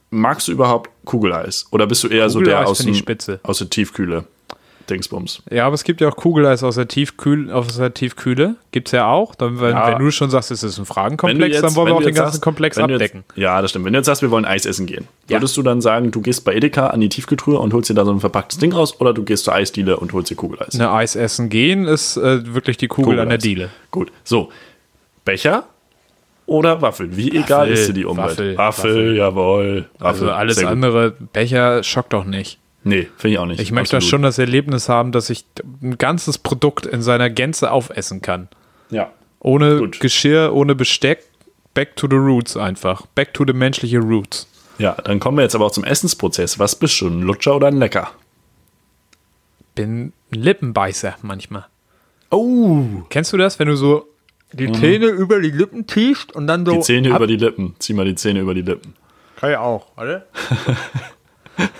[0.09, 1.67] Magst du überhaupt Kugeleis?
[1.71, 4.25] Oder bist du eher so der Kugeleis aus, dem, aus der Tiefkühle?
[4.89, 5.43] Dingsbums.
[5.51, 8.55] Ja, aber es gibt ja auch Kugeleis aus der, Tiefkühl, aus der Tiefkühle.
[8.71, 9.35] Gibt es ja auch.
[9.35, 9.91] Dann, wenn, Ja.
[9.91, 12.31] wenn du schon sagst, es ist ein Fragenkomplex, jetzt- dann wollen wir auch den ganzen
[12.33, 13.23] sagst- Komplex abdecken.
[13.29, 13.85] Jetzt, ja, das stimmt.
[13.85, 15.37] Wenn du jetzt sagst, wir wollen Eis essen gehen, Ja.
[15.37, 18.05] würdest du dann sagen, du gehst bei Edeka an die Tiefkühltruhe und holst dir da
[18.05, 20.75] so ein verpacktes Ding raus oder du gehst zur Eisdiele und holst dir Kugeleis?
[20.75, 23.43] Eine Eis essen gehen ist äh, wirklich die Kugel an der Kugeleis.
[23.43, 23.69] Diele.
[23.91, 24.49] Gut, so.
[25.25, 25.63] Becher
[26.45, 27.15] oder Waffeln?
[27.15, 28.29] Wie egal ist dir die Umwelt?
[28.31, 29.15] Waffel, Waffel, Waffel.
[29.17, 29.85] jawohl.
[29.99, 30.71] Waffel, Also alles sehr gut.
[30.71, 32.57] andere, Becher schockt doch nicht.
[32.89, 33.59] Nee, finde ich auch nicht.
[33.61, 34.09] Ich möchte Absolut.
[34.09, 35.45] schon das Erlebnis haben, dass ich
[35.83, 38.47] ein ganzes Produkt in seiner Gänze aufessen kann.
[38.89, 39.11] Ja.
[39.39, 39.99] Ohne Gut.
[39.99, 41.23] Geschirr, ohne Besteck,
[41.75, 43.05] back to the roots einfach.
[43.13, 44.47] Back to the menschliche Roots.
[44.79, 46.57] Ja, dann kommen wir jetzt aber auch zum Essensprozess.
[46.57, 48.09] Was bist du, ein Lutscher oder ein Lecker?
[49.75, 51.65] Bin ein Lippenbeißer manchmal.
[52.31, 54.07] Oh, Kennst du das, wenn du so
[54.51, 56.71] die Zähne über die Lippen tiefst und dann so.
[56.71, 57.75] die Zähne ab- über die Lippen.
[57.79, 58.95] Zieh mal die Zähne über die Lippen.
[59.35, 60.25] Kann ja auch, oder?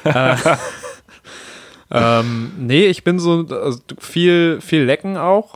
[0.04, 0.36] äh,
[1.92, 5.56] ähm, nee, ich bin so also viel, viel lecken auch.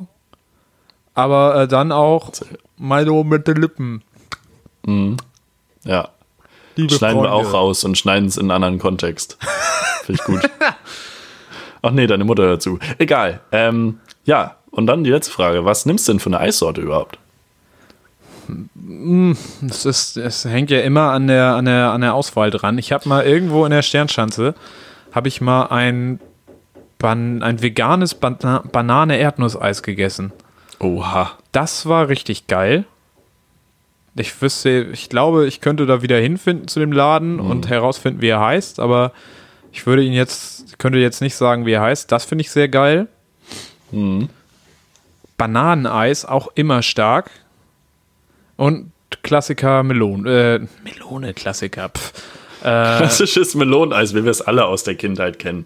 [1.14, 2.32] Aber äh, dann auch
[2.78, 4.04] mal so mit den Lippen.
[5.86, 6.10] Ja,
[6.76, 7.50] Liebe schneiden wir Freunde.
[7.50, 9.38] auch raus und schneiden es in einen anderen Kontext.
[10.04, 10.50] Finde ich gut.
[11.82, 12.80] Ach nee, deine Mutter dazu.
[12.98, 13.42] Egal.
[13.52, 15.66] Ähm, ja, und dann die letzte Frage.
[15.66, 17.20] Was nimmst du denn für eine Eissorte überhaupt?
[19.70, 22.78] Es, ist, es hängt ja immer an der, an der, an der Auswahl dran.
[22.78, 24.56] Ich habe mal irgendwo in der Sternschanze,
[25.14, 26.20] habe ich mal ein,
[27.00, 30.32] Ban ein veganes Bana Banane-Erdnusseis gegessen.
[30.80, 31.32] Oha.
[31.52, 32.86] Das war richtig geil.
[34.16, 38.28] Ich wüsste, ich glaube, ich könnte da wieder hinfinden zu dem Laden und herausfinden, wie
[38.28, 39.12] er heißt, aber
[39.72, 42.12] ich würde ihn jetzt, könnte jetzt nicht sagen, wie er heißt.
[42.12, 43.08] Das finde ich sehr geil.
[45.38, 47.32] Bananeneis auch immer stark.
[48.56, 48.92] Und
[49.24, 50.30] Klassiker Melone.
[50.30, 51.90] Äh, Melone, Klassiker.
[51.90, 52.14] Pff.
[52.64, 55.66] Klassisches Meloneneis, wie wir es alle aus der Kindheit kennen.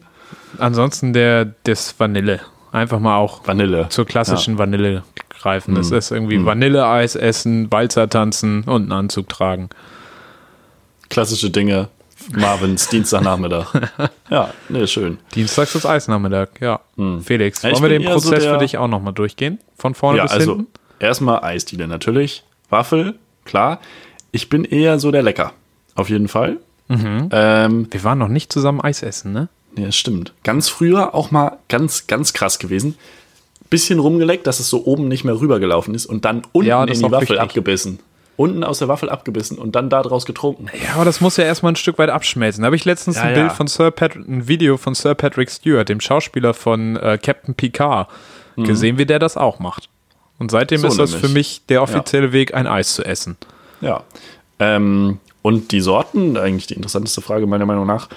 [0.57, 2.41] Ansonsten der das Vanille.
[2.71, 3.87] Einfach mal auch Vanille.
[3.89, 5.75] zur klassischen Vanille greifen.
[5.75, 9.69] Das ist irgendwie Vanilleeis essen, Walzer tanzen und einen Anzug tragen.
[11.09, 11.89] Klassische Dinge.
[12.35, 13.67] Marvins Dienstagnachmittag.
[14.29, 15.19] Ja, nee, schön.
[15.35, 16.81] Dienstags ist Eisnachmittag, ja.
[17.23, 19.59] Felix, Ja, ich wollen wir den so Prozess der- für dich auch nochmal durchgehen?
[19.77, 20.71] Von vorne Ja, bis also hinten?
[20.99, 22.43] erstmal Eisdiele natürlich.
[22.69, 23.79] Waffel, klar.
[24.33, 25.53] Ich bin eher so der Lecker.
[25.95, 26.57] Auf jeden Fall.
[26.89, 29.49] Ähm, Wir waren noch nicht zusammen Eis essen, ne?
[29.77, 30.33] ja, stimmt.
[30.43, 32.97] Ganz früher auch mal ganz, ganz krass gewesen.
[33.69, 36.93] Bisschen rumgeleckt, dass es so oben nicht mehr rübergelaufen ist und dann unten Ja, in
[36.93, 37.39] die Waffel wichtig.
[37.41, 37.99] abgebissen.
[38.37, 40.67] Unten aus der Waffel abgebissen und dann daraus getrunken.
[40.83, 42.61] Ja, aber das muss ja erstmal ein Stück weit abschmelzen.
[42.61, 43.41] Da habe ich letztens Ja, ein ja.
[43.41, 47.55] Bild von Sir Patrick, ein Video von Sir Patrick Stewart, dem Schauspieler von äh, Captain
[47.55, 48.07] Picard,
[48.55, 49.89] gesehen, wie der das auch macht.
[50.39, 50.83] Und seitdem Mhm.
[50.83, 51.27] So ist das nämlich.
[51.29, 53.37] für mich der offizielle Weg, ein Eis zu essen.
[53.81, 54.03] Ja.
[54.59, 58.09] Ähm, und die Sorten, eigentlich die interessanteste Frage meiner Meinung nach,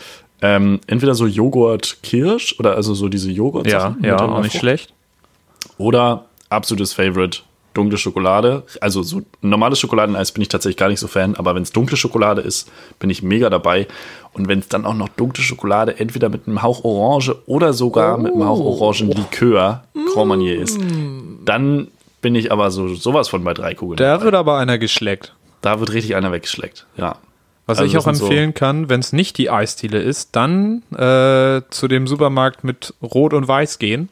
[0.42, 4.92] ähm, entweder so Joghurt Kirsch oder also so diese Joghurt Ja, ja, auch nicht schlecht.
[5.78, 8.64] Oder absolutes Favorite, dunkle Schokolade.
[8.80, 11.96] Also so normales Schokoladeneis bin ich tatsächlich gar nicht so Fan, aber wenn es dunkle
[11.96, 12.68] Schokolade ist,
[12.98, 13.86] bin ich mega dabei.
[14.32, 18.18] Und wenn es dann auch noch dunkle Schokolade entweder mit einem Hauch Orange oder sogar
[18.18, 20.80] mit einem Hauch Orangenlikör Grand Marnier ist,
[21.44, 21.86] dann
[22.22, 23.98] bin ich aber so sowas von bei drei Kugeln.
[23.98, 25.32] Da wird aber einer geschleckt.
[25.62, 26.86] Da wird richtig einer weggeschleckt.
[26.96, 27.16] Ja.
[27.66, 30.82] Was Also ich auch sind so- empfehlen kann, wenn es nicht die Eisdiele ist, dann
[30.92, 34.08] äh, zu dem Supermarkt mit Rot und Weiß gehen.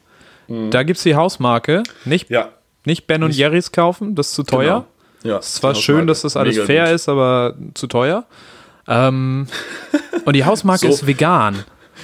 [0.71, 1.83] Da gibt es die Hausmarke.
[2.05, 2.33] Nicht, Mhm.
[2.35, 2.49] Ja.
[2.85, 4.85] nicht Ben und Jerry's kaufen, das ist zu teuer.
[5.21, 5.33] Genau.
[5.35, 6.93] Ja, Es ist zwar schön, dass das alles Mega fair gut.
[6.95, 8.23] ist, aber zu teuer.
[8.87, 9.47] Ähm,
[10.25, 10.93] und die Hausmarke So.
[10.93, 11.63] ist vegan.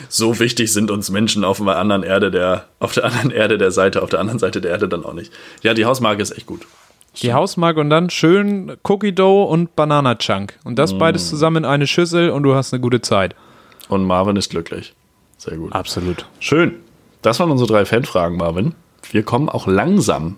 [0.10, 3.72] So wichtig sind uns Menschen auf der anderen Erde der, auf der anderen Erde der
[3.72, 5.32] Seite, auf der anderen Seite der Erde dann auch nicht.
[5.64, 6.68] Ja, die Hausmarke ist echt gut.
[7.22, 10.58] Die Hausmarke und dann schön Cookie Dough und Banana Chunk.
[10.64, 10.76] Und Mm.
[10.76, 13.36] das beides zusammen in eine Schüssel und du hast eine gute Zeit.
[13.88, 14.94] Und Marvin ist glücklich.
[15.38, 15.72] Sehr gut.
[15.74, 16.26] Absolut.
[16.40, 16.76] Schön.
[17.22, 18.76] Das waren unsere drei Fanfragen, Marvin.
[19.12, 20.38] Wir kommen auch langsam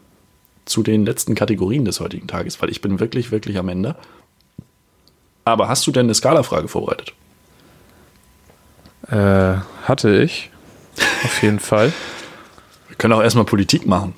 [0.65, 3.95] zu den letzten Kategorien des heutigen Tages, weil ich bin wirklich, wirklich am Ende.
[5.45, 7.13] Aber hast du denn eine Skala-Frage vorbereitet?
[9.09, 9.55] Äh,
[9.85, 10.51] hatte ich.
[11.23, 11.93] Auf jeden Fall.
[12.89, 14.13] Wir können auch erstmal Politik machen.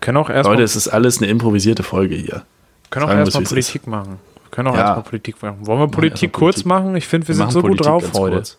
[0.00, 2.42] Können auch erstmal Leute, es ist alles eine improvisierte Folge hier.
[2.90, 4.18] können auch wir erstmal Politik machen.
[4.44, 4.80] Wir können auch Ja.
[4.80, 5.66] erstmal Politik machen.
[5.66, 6.66] Wollen wir Politik erstmal kurz Politik.
[6.66, 6.96] machen?
[6.96, 8.36] Ich finde, wir, sind machen so gut Politik drauf ganz heute.
[8.36, 8.58] kurz.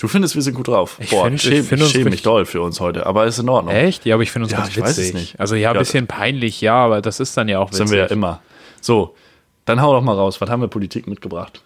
[0.00, 0.96] Du findest, wir sind gut drauf.
[1.00, 3.26] Ich Boah, find- ich schäme find ich uns schäme mich doll für uns heute, aber
[3.26, 3.74] ist in Ordnung.
[3.74, 4.04] Echt?
[4.04, 5.14] Ja, aber ich finde uns Ja, ganz ich weiß es witzig.
[5.14, 5.40] nicht.
[5.40, 7.78] Also ja, ein Ja, bisschen peinlich, ja, aber das ist dann ja auch witzig.
[7.78, 8.40] sind wir ja immer.
[8.80, 9.16] So,
[9.64, 10.40] dann hau doch mal raus.
[10.40, 11.62] Was haben wir Politik mitgebracht?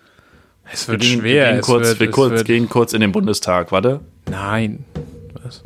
[0.72, 1.44] Es Wir wird gehen, schwer.
[1.44, 3.70] wir, gehen es kurz, wird, wir kurz, wird, gehen kurz in den Bundestag.
[3.70, 4.00] Warte.
[4.30, 4.86] Nein.
[5.44, 5.62] Was?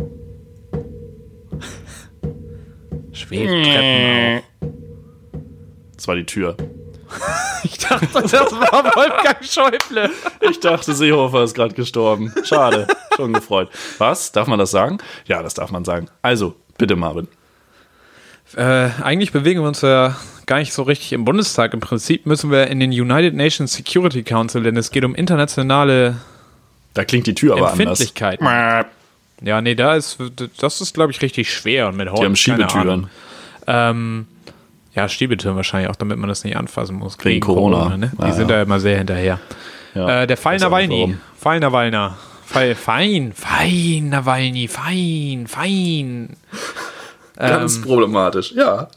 [3.17, 4.69] Schwebtreppen auch.
[5.97, 6.57] Das war die Tür.
[7.63, 10.11] Ich dachte, das war Wolfgang Schäuble.
[10.41, 12.33] Ich dachte, Seehofer ist gerade gestorben.
[12.45, 12.87] Schade.
[13.17, 13.71] Schon gefreut.
[13.99, 14.31] Was?
[14.31, 14.99] Darf man das sagen?
[15.25, 16.09] Ja, das darf man sagen.
[16.23, 17.27] Also, bitte, Marvin.
[18.55, 21.75] Äh, eigentlich bewegen wir uns ja gar nicht so richtig im Bundestag.
[21.75, 26.19] Im Prinzip müssen wir in den United Nations Security Council, denn es geht um internationale
[26.95, 27.99] Da klingt die Tür aber anders.
[29.43, 30.19] Ja, nee, da ist,
[30.61, 32.21] das ist, glaube ich, richtig schwer und mit Holz.
[32.21, 33.09] Die haben keine Ahnung.
[33.09, 33.11] Schiebetüren.
[33.67, 34.27] Ähm,
[34.95, 37.19] ja, Schiebetüren wahrscheinlich auch, damit man das nicht anfassen muss.
[37.23, 37.97] Wegen Corona.
[37.97, 38.13] ne?
[38.19, 38.57] Die Ah, sind ja.
[38.57, 39.39] da immer sehr hinterher.
[39.95, 40.23] Ja.
[40.23, 41.17] Äh, der Fall Nawalny.
[41.39, 42.11] Fall Nawalny.
[42.47, 46.37] Fall, fein, fein, Nawalny, fein, fein.
[47.37, 48.53] Ganz problematisch.
[48.53, 48.89] Ja.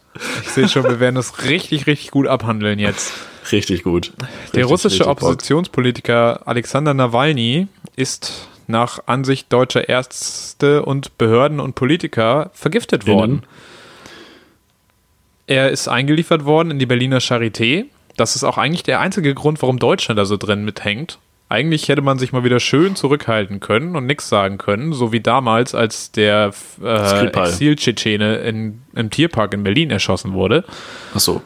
[0.44, 3.12] Ich sehe schon, wir werden das richtig, richtig gut abhandeln jetzt.
[3.52, 4.14] Richtig gut.
[4.20, 5.24] Der Richtig, russische richtig Bock.
[5.24, 13.16] Oppositionspolitiker Alexander Nawalny ist nach Ansicht deutscher Ärzte und Behörden und Politiker vergiftet Innen.
[13.16, 13.44] worden.
[15.48, 17.86] Er ist eingeliefert worden in die Berliner Charité.
[18.18, 21.18] Das ist auch eigentlich der einzige Grund, warum Deutschland da so drin mithängt.
[21.52, 25.20] Eigentlich hätte man sich mal wieder schön zurückhalten können und nichts sagen können, so wie
[25.20, 26.52] damals, als der
[26.84, 27.26] äh.
[27.26, 28.36] Exil-Tschetschene
[28.94, 30.64] im Tierpark in Berlin erschossen wurde.
[31.16, 31.42] Ach so.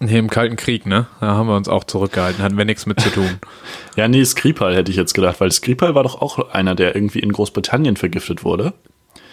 [0.00, 1.06] Nee, im Kalten Krieg, ne?
[1.20, 3.38] Da haben wir uns auch zurückgehalten, hatten wir nichts mit zu tun.
[3.96, 7.18] Ja, nee, Skripal hätte ich jetzt gedacht, weil Skripal war doch auch einer, der irgendwie
[7.18, 8.72] in Großbritannien vergiftet wurde.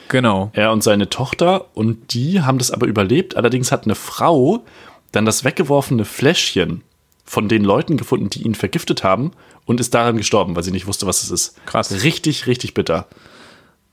[0.09, 0.49] Genau.
[0.53, 3.37] Er und seine Tochter und die haben das aber überlebt.
[3.37, 4.65] Allerdings hat eine Frau
[5.13, 6.81] dann das weggeworfene Fläschchen
[7.23, 9.31] von den Leuten gefunden, die ihn vergiftet haben
[9.65, 11.65] und ist daran gestorben, weil sie nicht wusste, was es ist.
[11.65, 12.03] Krass.
[12.03, 13.07] Richtig, richtig bitter.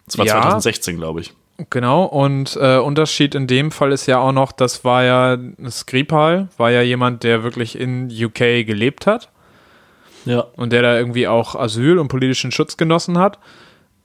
[0.07, 0.33] Das war Ja.
[0.41, 1.33] 2016, glaube ich.
[1.71, 5.39] Genau, und äh, Unterschied in dem Fall ist ja auch noch, das war ja
[5.71, 9.31] Skripal, war ja jemand, der wirklich in UK gelebt hat
[10.27, 10.41] Ja.
[10.57, 13.39] und der da irgendwie auch Asyl und politischen Schutz genossen hat.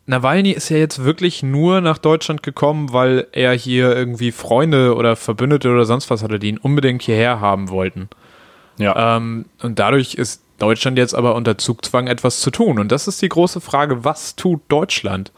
[0.05, 5.15] Nawalny ist ja jetzt wirklich nur nach Deutschland gekommen, weil er hier irgendwie Freunde oder
[5.17, 8.09] Verbündete oder sonst was hatte, die ihn unbedingt hierher haben wollten.
[8.77, 9.17] Ja.
[9.17, 12.79] Ähm, und dadurch ist Deutschland jetzt aber unter Zugzwang etwas zu tun.
[12.79, 15.31] Und das ist die große Frage, was tut Deutschland?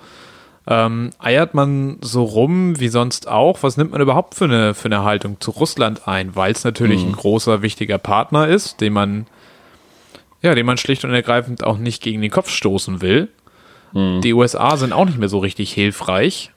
[0.65, 3.63] Ähm, eiert man so rum wie sonst auch?
[3.63, 6.35] Was nimmt man überhaupt für eine, für eine Haltung zu Russland ein?
[6.35, 9.27] Weil es natürlich ein großer, wichtiger Partner ist, den man,
[10.41, 13.29] ja, den man schlicht und ergreifend auch nicht gegen den Kopf stoßen will.
[13.95, 16.49] Die USA sind auch nicht mehr so richtig hilfreich,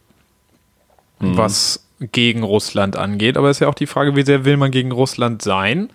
[1.18, 3.36] was gegen Russland angeht.
[3.36, 5.90] Aber es ist ja auch die Frage, wie sehr will man gegen Russland sein?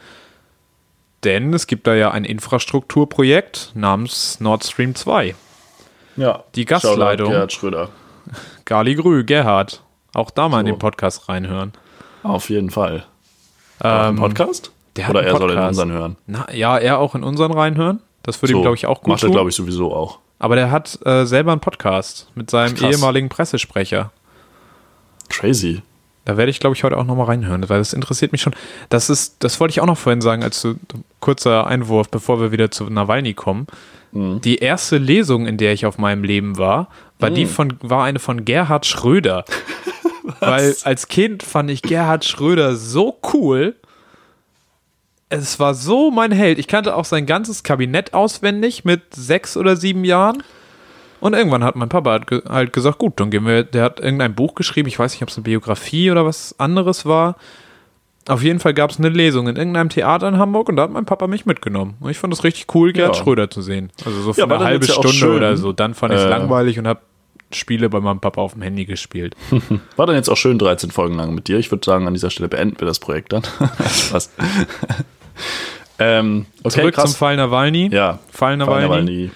[1.23, 5.33] Denn es gibt da ja ein Infrastrukturprojekt namens Nord Stream 2.
[6.15, 6.43] ja.
[6.53, 7.31] die Gasleitung.
[7.31, 7.89] Gerhard Schröder.
[8.65, 9.81] Gali Grü, Gerhard.
[10.13, 10.73] Auch da mal in So.
[10.73, 11.71] den Podcast reinhören.
[12.23, 13.05] Auf jeden Fall.
[13.83, 14.71] Ähm, Podcast?
[15.09, 15.69] Oder er soll in Podcast.
[15.69, 16.17] unseren hören.
[16.27, 18.01] Na, ja, er auch in unseren reinhören.
[18.23, 20.19] Das würde ihm, glaube ich, auch gut Macht er, glaube ich, sowieso auch.
[20.37, 22.95] Aber der hat äh, selber einen Podcast mit seinem krass.
[22.95, 24.11] ehemaligen Pressesprecher.
[25.29, 25.81] Crazy.
[26.25, 28.53] Da werde ich, glaube ich, heute auch nochmal reinhören, weil das interessiert mich schon.
[28.89, 30.67] Das ist, das wollte ich auch noch vorhin sagen, als
[31.19, 33.65] kurzer Einwurf, bevor wir wieder zu Nawalny kommen.
[34.13, 36.89] Die erste Lesung, in der ich auf meinem Leben war,
[37.21, 39.45] war die von, war eine von Gerhard Schröder.
[40.39, 43.75] Weil als Kind fand ich Gerhard Schröder so cool.
[45.29, 46.59] Es war so mein Held.
[46.59, 50.43] Ich kannte auch sein ganzes Kabinett auswendig mit sechs oder sieben Jahren.
[51.21, 54.33] Und irgendwann hat mein Papa halt, halt gesagt, gut, dann gehen wir, der hat irgendein
[54.33, 57.35] Buch geschrieben, ich weiß nicht, ob es eine Biografie oder was anderes war.
[58.27, 60.91] Auf jeden Fall gab es eine Lesung in irgendeinem Theater in Hamburg und da hat
[60.91, 61.95] mein Papa mich mitgenommen.
[61.99, 63.23] Und ich fand es richtig cool, Gerhard Ja.
[63.23, 63.91] Schröder zu sehen.
[64.03, 65.35] Also so für Ja, eine halbe Stunde schön.
[65.37, 65.71] oder so.
[65.73, 66.29] Dann fand ich es Äh.
[66.29, 67.01] langweilig und habe
[67.55, 69.35] Spiele bei meinem Papa auf dem Handy gespielt.
[69.95, 71.57] War dann jetzt auch schön 13 Folgen lang mit dir.
[71.57, 73.43] Ich würde sagen, an dieser Stelle beenden wir das Projekt dann.
[74.11, 74.31] Was?
[75.99, 77.11] ähm, okay, Zurück krass.
[77.11, 77.89] zum Fall Nawalny.
[77.91, 78.87] ja, Fall Nawalny.
[78.87, 79.31] Nawalny.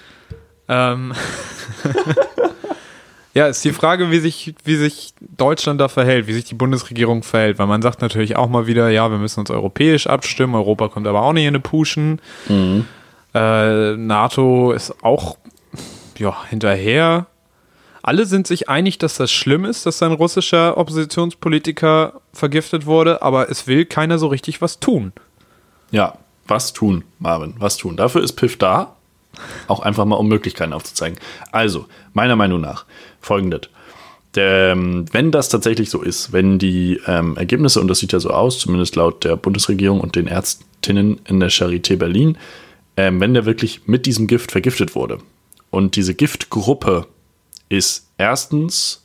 [0.68, 1.14] Ähm,
[3.34, 7.22] ja, ist die Frage, wie sich, wie sich Deutschland da verhält, wie sich die Bundesregierung
[7.22, 10.88] verhält, weil man sagt natürlich auch mal wieder, ja, wir müssen uns europäisch abstimmen, Europa
[10.88, 12.20] kommt aber auch nicht in eine Puschen.
[13.34, 15.36] Äh, NATO ist auch
[16.18, 17.26] ja, hinterher.
[18.06, 23.50] Alle sind sich einig, dass das schlimm ist, dass ein russischer Oppositionspolitiker vergiftet wurde, aber
[23.50, 25.12] es will keiner so richtig was tun.
[25.90, 27.96] Ja, was tun, Marvin, was tun?
[27.96, 28.94] Dafür ist Piff da,
[29.66, 31.18] auch einfach mal um Möglichkeiten aufzuzeigen.
[31.50, 32.84] Also, meiner Meinung nach,
[33.20, 33.62] folgendes.
[34.36, 38.30] Ähm, wenn das tatsächlich so ist, wenn die ähm, Ergebnisse, und das sieht ja so
[38.30, 42.38] aus, zumindest laut der Bundesregierung und den Ärztinnen in der Charité Berlin,
[42.96, 45.18] ähm, wenn der wirklich mit diesem Gift vergiftet wurde
[45.70, 47.08] und diese Giftgruppe
[47.68, 49.02] ist erstens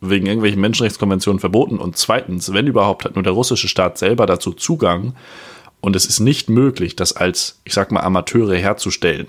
[0.00, 4.52] wegen irgendwelchen Menschenrechtskonventionen verboten und zweitens, wenn überhaupt, hat nur der russische Staat selber dazu
[4.52, 5.14] Zugang
[5.80, 9.28] und es ist nicht möglich, das als, ich sag mal, Amateure herzustellen.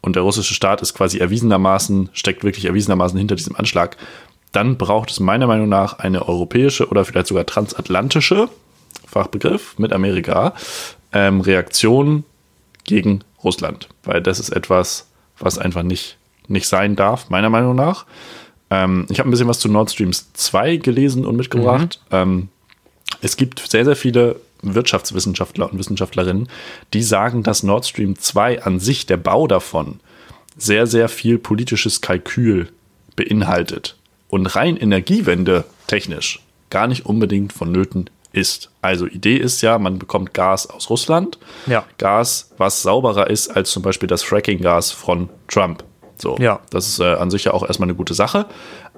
[0.00, 3.96] Und der russische Staat ist quasi erwiesenermaßen, steckt wirklich erwiesenermaßen hinter diesem Anschlag,
[4.52, 8.48] dann braucht es meiner Meinung nach eine europäische oder vielleicht sogar transatlantische,
[9.06, 10.54] Fachbegriff, mit Amerika,
[11.12, 12.24] ähm, Reaktion
[12.84, 13.88] gegen Russland.
[14.04, 16.16] Weil das ist etwas, was einfach nicht,
[16.48, 18.06] nicht sein darf, meiner Meinung nach.
[18.70, 22.00] Ähm, ich habe ein bisschen was zu Nord Stream 2 gelesen und mitgebracht.
[22.10, 22.48] Ähm,
[23.22, 26.48] es gibt sehr, sehr viele Wirtschaftswissenschaftler und Wissenschaftlerinnen,
[26.92, 30.00] die sagen, dass Nord Stream 2 an sich, der Bau davon,
[30.56, 32.68] sehr, sehr viel politisches Kalkül
[33.14, 33.96] beinhaltet
[34.28, 36.40] und rein Energiewende technisch
[36.70, 38.70] gar nicht unbedingt vonnöten ist.
[38.82, 41.84] Also Idee ist ja, man bekommt Gas aus Russland, Ja.
[41.98, 45.84] Gas, was sauberer ist als zum Beispiel das Fracking-Gas von Trump.
[46.18, 46.60] So, Ja.
[46.70, 48.46] das ist äh, an sich ja auch erstmal eine gute Sache.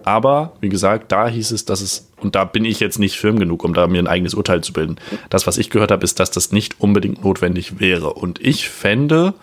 [0.05, 3.39] Aber wie gesagt, da hieß es, dass es, und da bin ich jetzt nicht firm
[3.39, 4.97] genug, um da mir ein eigenes Urteil zu bilden.
[5.29, 8.13] Das, was ich gehört habe, ist, dass das nicht unbedingt notwendig wäre.
[8.15, 9.35] Und ich fände,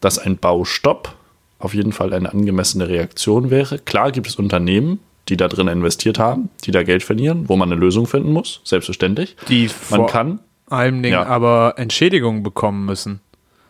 [0.00, 1.14] dass ein Baustopp
[1.58, 3.78] auf jeden Fall eine angemessene Reaktion wäre.
[3.80, 7.70] Klar gibt es Unternehmen, die da drin investiert haben, die da Geld verlieren, wo man
[7.72, 9.36] eine Lösung finden muss, selbstverständlich.
[9.48, 11.26] Die Man vor kann, allem Dingen Ja.
[11.26, 13.20] aber Entschädigungen bekommen müssen.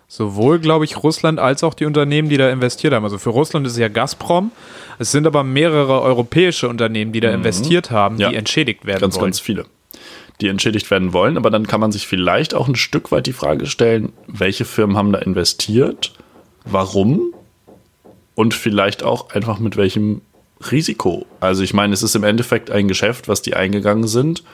[0.09, 3.05] Sowohl, glaube ich, Russland als auch die Unternehmen, die da investiert haben.
[3.05, 4.53] Also für Russland ist es ja Gazprom.
[4.99, 8.21] Es sind aber mehrere europäische Unternehmen, die da investiert haben, Mhm.
[8.21, 8.29] Ja.
[8.31, 9.25] die entschädigt werden ganz, wollen.
[9.25, 9.67] ganz viele,
[10.41, 11.37] die entschädigt werden wollen.
[11.37, 14.97] Aber dann kann man sich vielleicht auch ein Stück weit die Frage stellen, welche Firmen
[14.97, 16.13] haben da investiert,
[16.65, 17.35] warum
[18.37, 20.21] und vielleicht auch einfach mit welchem
[20.71, 21.27] Risiko.
[21.41, 24.45] Also ich meine, es ist im Endeffekt ein Geschäft, was die eingegangen sind,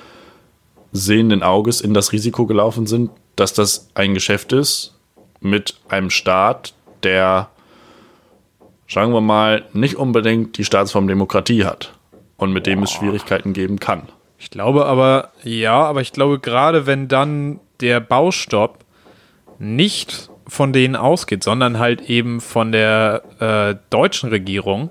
[0.93, 4.92] sehenden Auges in das Risiko gelaufen sind, dass das ein Geschäft ist
[5.43, 7.51] mit einem Staat, der,
[8.89, 11.93] sagen wir mal, nicht unbedingt die Staatsform Demokratie hat
[12.37, 14.09] und mit dem es Schwierigkeiten geben kann.
[14.39, 18.85] Ich glaube aber, ja, aber ich glaube, gerade wenn dann der Baustopp
[19.59, 24.91] nicht von denen ausgeht, sondern halt eben von der äh, deutschen Regierung,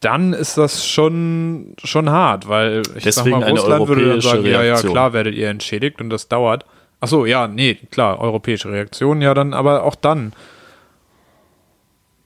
[0.00, 4.44] dann ist das schon, schon hart, weil ich Deswegen sag mal, Russland würde dann sagen,
[4.44, 4.92] ja, ja, Reaktion.
[4.92, 6.64] klar werdet ihr entschädigt und das dauert.
[7.00, 10.32] Achso, ja, nee, klar, europäische Reaktion, ja, dann, aber auch dann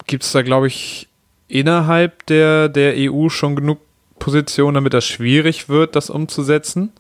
[0.07, 1.09] gibt es da, glaube ich,
[1.49, 3.79] innerhalb der, der EU schon genug
[4.19, 6.93] Positionen, damit das schwierig wird, das umzusetzen.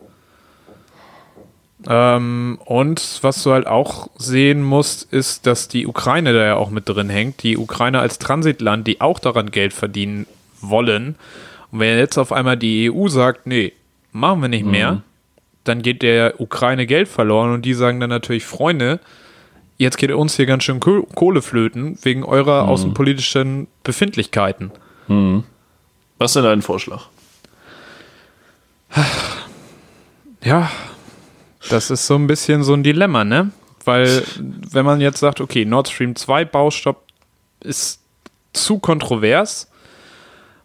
[1.87, 6.71] Ähm, und was du halt auch sehen musst, ist, dass die Ukraine da ja auch
[6.71, 7.43] mit drin hängt.
[7.43, 10.27] Die Ukraine als Transitland, die auch daran Geld verdienen
[10.61, 11.17] wollen.
[11.71, 13.73] Und wenn jetzt auf einmal die EU sagt, nee,
[14.13, 15.03] machen wir nicht mehr,
[15.65, 19.01] dann geht der Ukraine Geld verloren und die sagen dann natürlich, Freunde,
[19.79, 24.71] jetzt geht uns hier ganz schön Koh- Kohle flöten wegen eurer außenpolitischen Befindlichkeiten.
[26.19, 27.07] Was ist denn dein Vorschlag?
[30.43, 30.71] Ja,
[31.71, 33.51] das ist so ein bisschen so ein Dilemma, ne?
[33.85, 37.03] Weil, wenn man jetzt sagt, okay, Nord Stream 2 Baustopp
[37.61, 38.01] ist
[38.53, 39.71] zu kontrovers,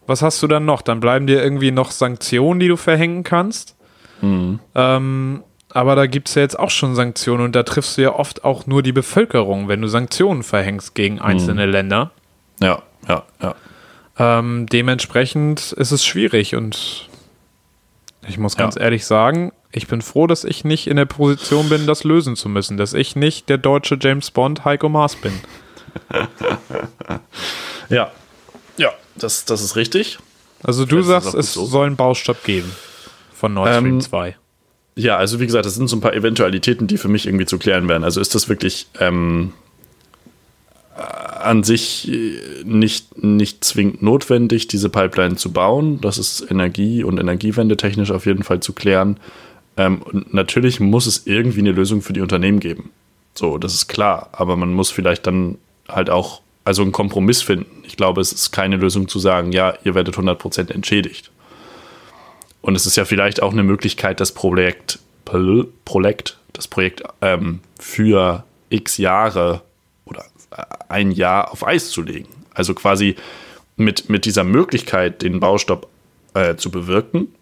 [0.07, 0.81] was hast du dann noch?
[0.81, 3.75] Dann bleiben dir irgendwie noch Sanktionen, die du verhängen kannst.
[4.21, 8.13] Ähm, aber da gibt es ja jetzt auch schon Sanktionen und da triffst du ja
[8.15, 12.11] oft auch nur die Bevölkerung, wenn du Sanktionen verhängst gegen einzelne Länder.
[12.59, 13.55] Ja, ja, ja.
[14.17, 17.07] Ähm, dementsprechend ist es schwierig und
[18.27, 18.81] ich muss ganz Ja.
[18.81, 22.49] ehrlich sagen, ich bin froh, dass ich nicht in der Position bin, das lösen zu
[22.49, 25.33] müssen, dass ich nicht der deutsche James Bond Heiko Maas bin.
[27.89, 28.11] Ja.
[28.77, 30.19] Ja, das, das ist richtig.
[30.63, 31.65] Also du Das sagst, es so.
[31.65, 32.71] soll einen Baustopp geben
[33.39, 34.35] von Nord Stream Ähm, 2.
[34.95, 37.57] Ja, also wie gesagt, das sind so ein paar Eventualitäten, die für mich irgendwie zu
[37.57, 38.03] klären wären.
[38.03, 39.53] Also ist das wirklich ähm,
[40.97, 46.01] äh, an sich äh, nicht, nicht zwingend notwendig, diese Pipeline zu bauen.
[46.01, 49.17] Das ist Energie- und Energiewende technisch auf jeden Fall zu klären.
[49.77, 52.89] Ähm, und natürlich muss es irgendwie eine Lösung für die Unternehmen geben.
[53.33, 54.29] So, das ist klar.
[54.33, 57.83] Aber man muss vielleicht dann halt auch also einen Kompromiss finden.
[57.87, 61.31] Ich glaube, es ist keine Lösung zu sagen, ja, ihr werdet 100% entschädigt.
[62.69, 64.99] Und es ist ja vielleicht auch eine Möglichkeit, das Projekt,
[65.85, 69.61] Projekt das Projekt ähm, für x Jahre
[70.05, 72.29] oder äh, ein Jahr auf Eis zu legen.
[72.53, 73.15] Also quasi
[73.75, 75.87] mit, mit dieser Möglichkeit, den Baustopp
[76.35, 77.33] äh, zu bewirken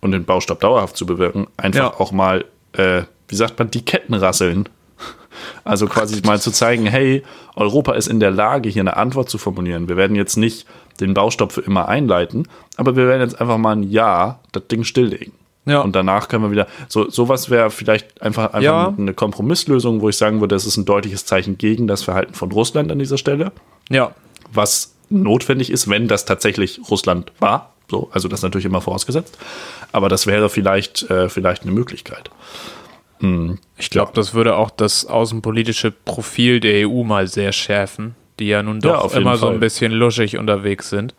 [0.00, 2.00] und den Baustopp dauerhaft zu bewirken, einfach Ja.
[2.00, 4.70] auch mal, äh, wie sagt man, die Ketten rasseln.
[5.64, 7.22] Also quasi mal zu zeigen, hey,
[7.56, 9.88] Europa ist in der Lage, hier eine Antwort zu formulieren.
[9.88, 10.66] Wir werden jetzt nicht
[11.00, 14.84] den Baustopp für immer einleiten, aber wir werden jetzt einfach mal ein Jahr das Ding
[14.84, 15.32] stilllegen.
[15.64, 15.80] Ja.
[15.80, 18.94] Und danach können wir wieder, so sowas wäre vielleicht einfach, einfach Ja.
[18.98, 22.50] eine Kompromisslösung, wo ich sagen würde, das ist ein deutliches Zeichen gegen das Verhalten von
[22.50, 23.52] Russland an dieser Stelle,
[23.88, 24.12] Ja,
[24.52, 27.74] was notwendig ist, wenn das tatsächlich Russland war.
[27.90, 29.38] So, also das natürlich immer vorausgesetzt.
[29.92, 32.30] Aber das wäre vielleicht, äh, vielleicht eine Möglichkeit.
[33.76, 38.62] ich glaube, das würde auch das außenpolitische Profil der EU mal sehr schärfen, die ja
[38.62, 39.54] nun doch Ja, immer so Fall.
[39.54, 41.14] ein bisschen luschig unterwegs sind.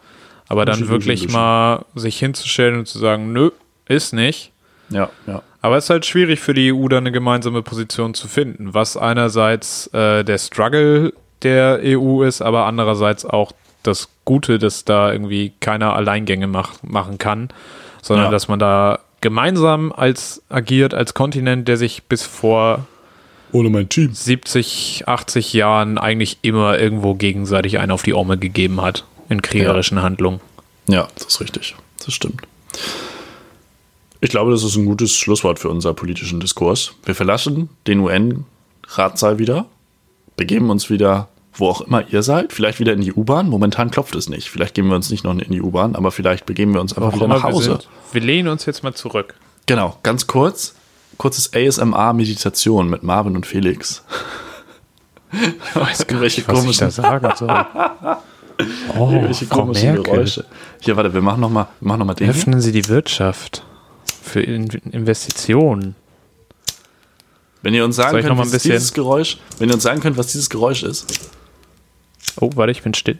[0.49, 1.37] Aber dann Luschi, wirklich luschi, luschi.
[1.37, 3.51] mal sich hinzustellen und zu sagen, nö,
[3.87, 4.51] ist nicht.
[4.89, 5.41] Ja, ja.
[5.61, 8.97] Aber es ist halt schwierig für die EU, da eine gemeinsame Position zu finden, was
[8.97, 13.53] einerseits äh, der Struggle der EU ist, aber andererseits auch
[13.83, 17.49] das Gute, dass da irgendwie keiner Alleingänge mach, machen kann,
[18.01, 18.31] sondern Ja.
[18.31, 22.85] dass man da gemeinsam als agiert, als Kontinent, der sich bis vor
[23.53, 24.13] Ohne mein Team.
[24.13, 30.01] 70, 80 Jahren eigentlich immer irgendwo gegenseitig einen auf die Orme gegeben hat in kriegerischen
[30.01, 30.41] Handlungen.
[30.87, 31.75] Ja, das ist richtig.
[32.03, 32.41] Das stimmt.
[34.19, 36.93] Ich glaube, das ist ein gutes Schlusswort für unser politischen Diskurs.
[37.05, 39.67] Wir verlassen den UN-Ratssaal wieder,
[40.35, 43.47] begeben uns wieder wo auch immer ihr seid, vielleicht wieder in die U-Bahn.
[43.47, 44.49] Momentan klopft es nicht.
[44.49, 47.13] Vielleicht gehen wir uns nicht noch in die U-Bahn, aber vielleicht begeben wir uns einfach
[47.13, 47.69] Warum wieder nach immer wir Hause.
[47.71, 47.87] sind.
[48.11, 49.35] Wir lehnen uns jetzt mal zurück.
[49.65, 50.75] Genau, ganz kurz.
[51.17, 54.03] Kurzes ASMR-Meditation mit Marvin und Felix.
[55.31, 57.65] Ich weiß gar Was welche ich da sagen soll.
[58.95, 60.03] Oh, welche komischen Merkel.
[60.03, 60.45] Geräusche.
[60.79, 62.27] Hier, warte, wir machen nochmal noch mal den.
[62.27, 62.35] hier.
[62.35, 63.63] Öffnen Sie die Wirtschaft
[64.21, 65.95] für In Investitionen.
[67.63, 70.17] Wenn ihr uns sagen könnt, noch mal was dieses Geräusch, wenn ihr uns sagen könnt,
[70.17, 71.07] was dieses Geräusch ist,
[72.39, 73.19] Oh, warte, ich bin still.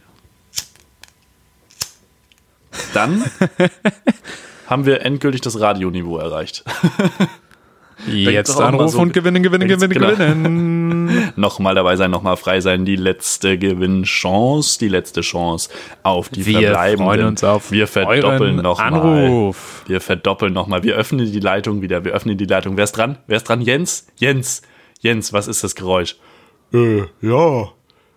[2.94, 3.24] dann
[4.68, 6.64] haben wir endgültig das Radioniveau erreicht.
[8.08, 10.12] Jetzt anrufen so- und gewinnen, gewinnen, gewinnen, genau.
[10.12, 11.34] gewinnen.
[11.36, 12.86] nochmal dabei sein, nochmal frei sein.
[12.86, 15.70] Die letzte Gewinnchance, die letzte Chance
[16.04, 17.06] auf die Wir verbleibenden.
[17.06, 18.94] freuen uns auf Wir verdoppeln euren nochmal.
[18.94, 19.84] Anruf.
[19.88, 20.84] Wir verdoppeln nochmal.
[20.84, 22.04] Wir öffnen die Leitung wieder.
[22.06, 22.78] Wir öffnen die Leitung.
[22.78, 23.18] Wer ist dran?
[23.28, 23.62] Wer ist dran?
[23.62, 24.08] Jens?
[24.18, 24.62] Jens.
[25.00, 26.16] Jens, was ist das Geräusch?
[26.74, 27.70] Äh, ja.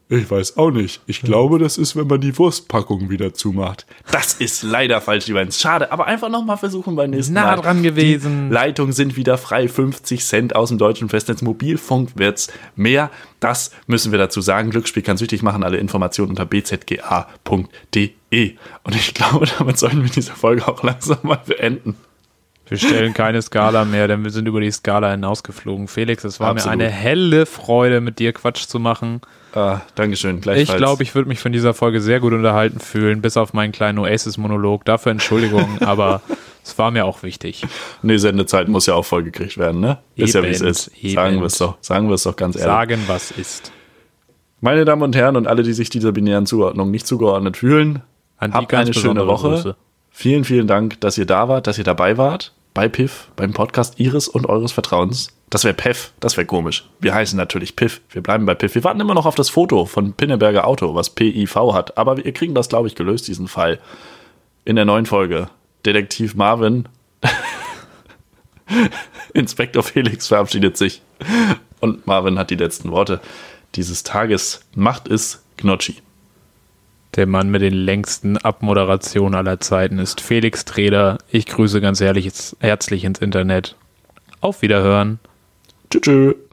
[0.09, 1.01] Ich weiß auch nicht.
[1.07, 3.87] Ich glaube, das ist, wenn man die Wurstpackung wieder zumacht.
[4.13, 5.61] Das ist leider falsch, lieber Jens.
[5.61, 7.57] Schade, aber einfach nochmal versuchen beim nächsten Nah Mal.
[7.57, 8.49] dran gewesen.
[8.49, 9.67] Die Leitungen sind wieder frei.
[9.67, 11.43] 50 Cent aus dem deutschen Festnetz.
[11.43, 12.47] Mobilfunk wird's
[12.77, 13.11] mehr.
[13.41, 14.71] Das müssen wir dazu sagen.
[14.71, 15.65] Glücksspiel kann süchtig machen.
[15.65, 17.01] Alle Informationen unter bzga.de.
[18.85, 21.97] Und ich glaube, damit sollten wir diese Folge auch langsam mal beenden.
[22.69, 25.87] Wir stellen keine Skala mehr, denn wir sind über die Skala hinausgeflogen.
[25.87, 26.79] Felix, es war Absolut.
[26.79, 29.21] mir eine helle Freude, mit dir Quatsch zu machen.
[29.57, 30.37] Ah, Dankeschön.
[30.37, 30.77] Ich Gleichfalls.
[30.77, 33.99] glaube, ich würde mich von dieser Folge sehr gut unterhalten fühlen, bis auf meinen kleinen
[33.99, 34.85] Oasis-Monolog.
[34.85, 36.21] Dafür Entschuldigung, aber
[36.63, 37.65] es war mir auch wichtig.
[38.03, 39.97] Nee, Sendezeit muss ja auch vollgekriegt werden, ne?
[40.15, 40.91] Ist ja, wie es Eben, ist.
[41.15, 41.79] Sagen wir es doch.
[41.81, 42.71] Sagen wir es doch ganz ehrlich.
[42.71, 43.73] Sagen, was ist.
[44.61, 48.03] Meine Damen und Herren und alle, die sich dieser binären Zuordnung nicht zugeordnet fühlen,
[48.39, 49.49] habt eine schöne Woche.
[49.49, 49.77] Grüße.
[50.11, 52.53] Vielen, vielen Dank, dass ihr da wart, dass ihr dabei wart.
[52.77, 55.29] Bei Piff, beim Podcast Ihres und Eures Vertrauens.
[55.49, 56.87] Das wäre Peff, das wäre komisch.
[57.01, 58.03] Wir heißen natürlich Piff.
[58.11, 58.75] Wir bleiben bei Piff.
[58.75, 61.97] Wir warten immer noch auf das Foto von Pinneberger Auto, was PIV hat.
[61.97, 63.79] Aber wir kriegen das, glaube ich, gelöst, diesen Fall.
[64.67, 65.49] In der neuen Folge.
[65.87, 66.87] Detektiv Marvin.
[69.33, 71.01] Inspektor Felix verabschiedet sich.
[71.81, 73.23] Und Marvin hat die letzten Worte
[73.75, 74.61] dieses Tages.
[74.75, 76.03] Macht es Gnocchi.
[77.17, 81.17] Der Mann mit den längsten Abmoderationen aller Zeiten ist Felix Treder.
[81.31, 83.75] Ich grüße ganz herzlich ins Internet.
[84.41, 85.19] Auf Wiederhören.
[85.91, 86.37] Tschüss.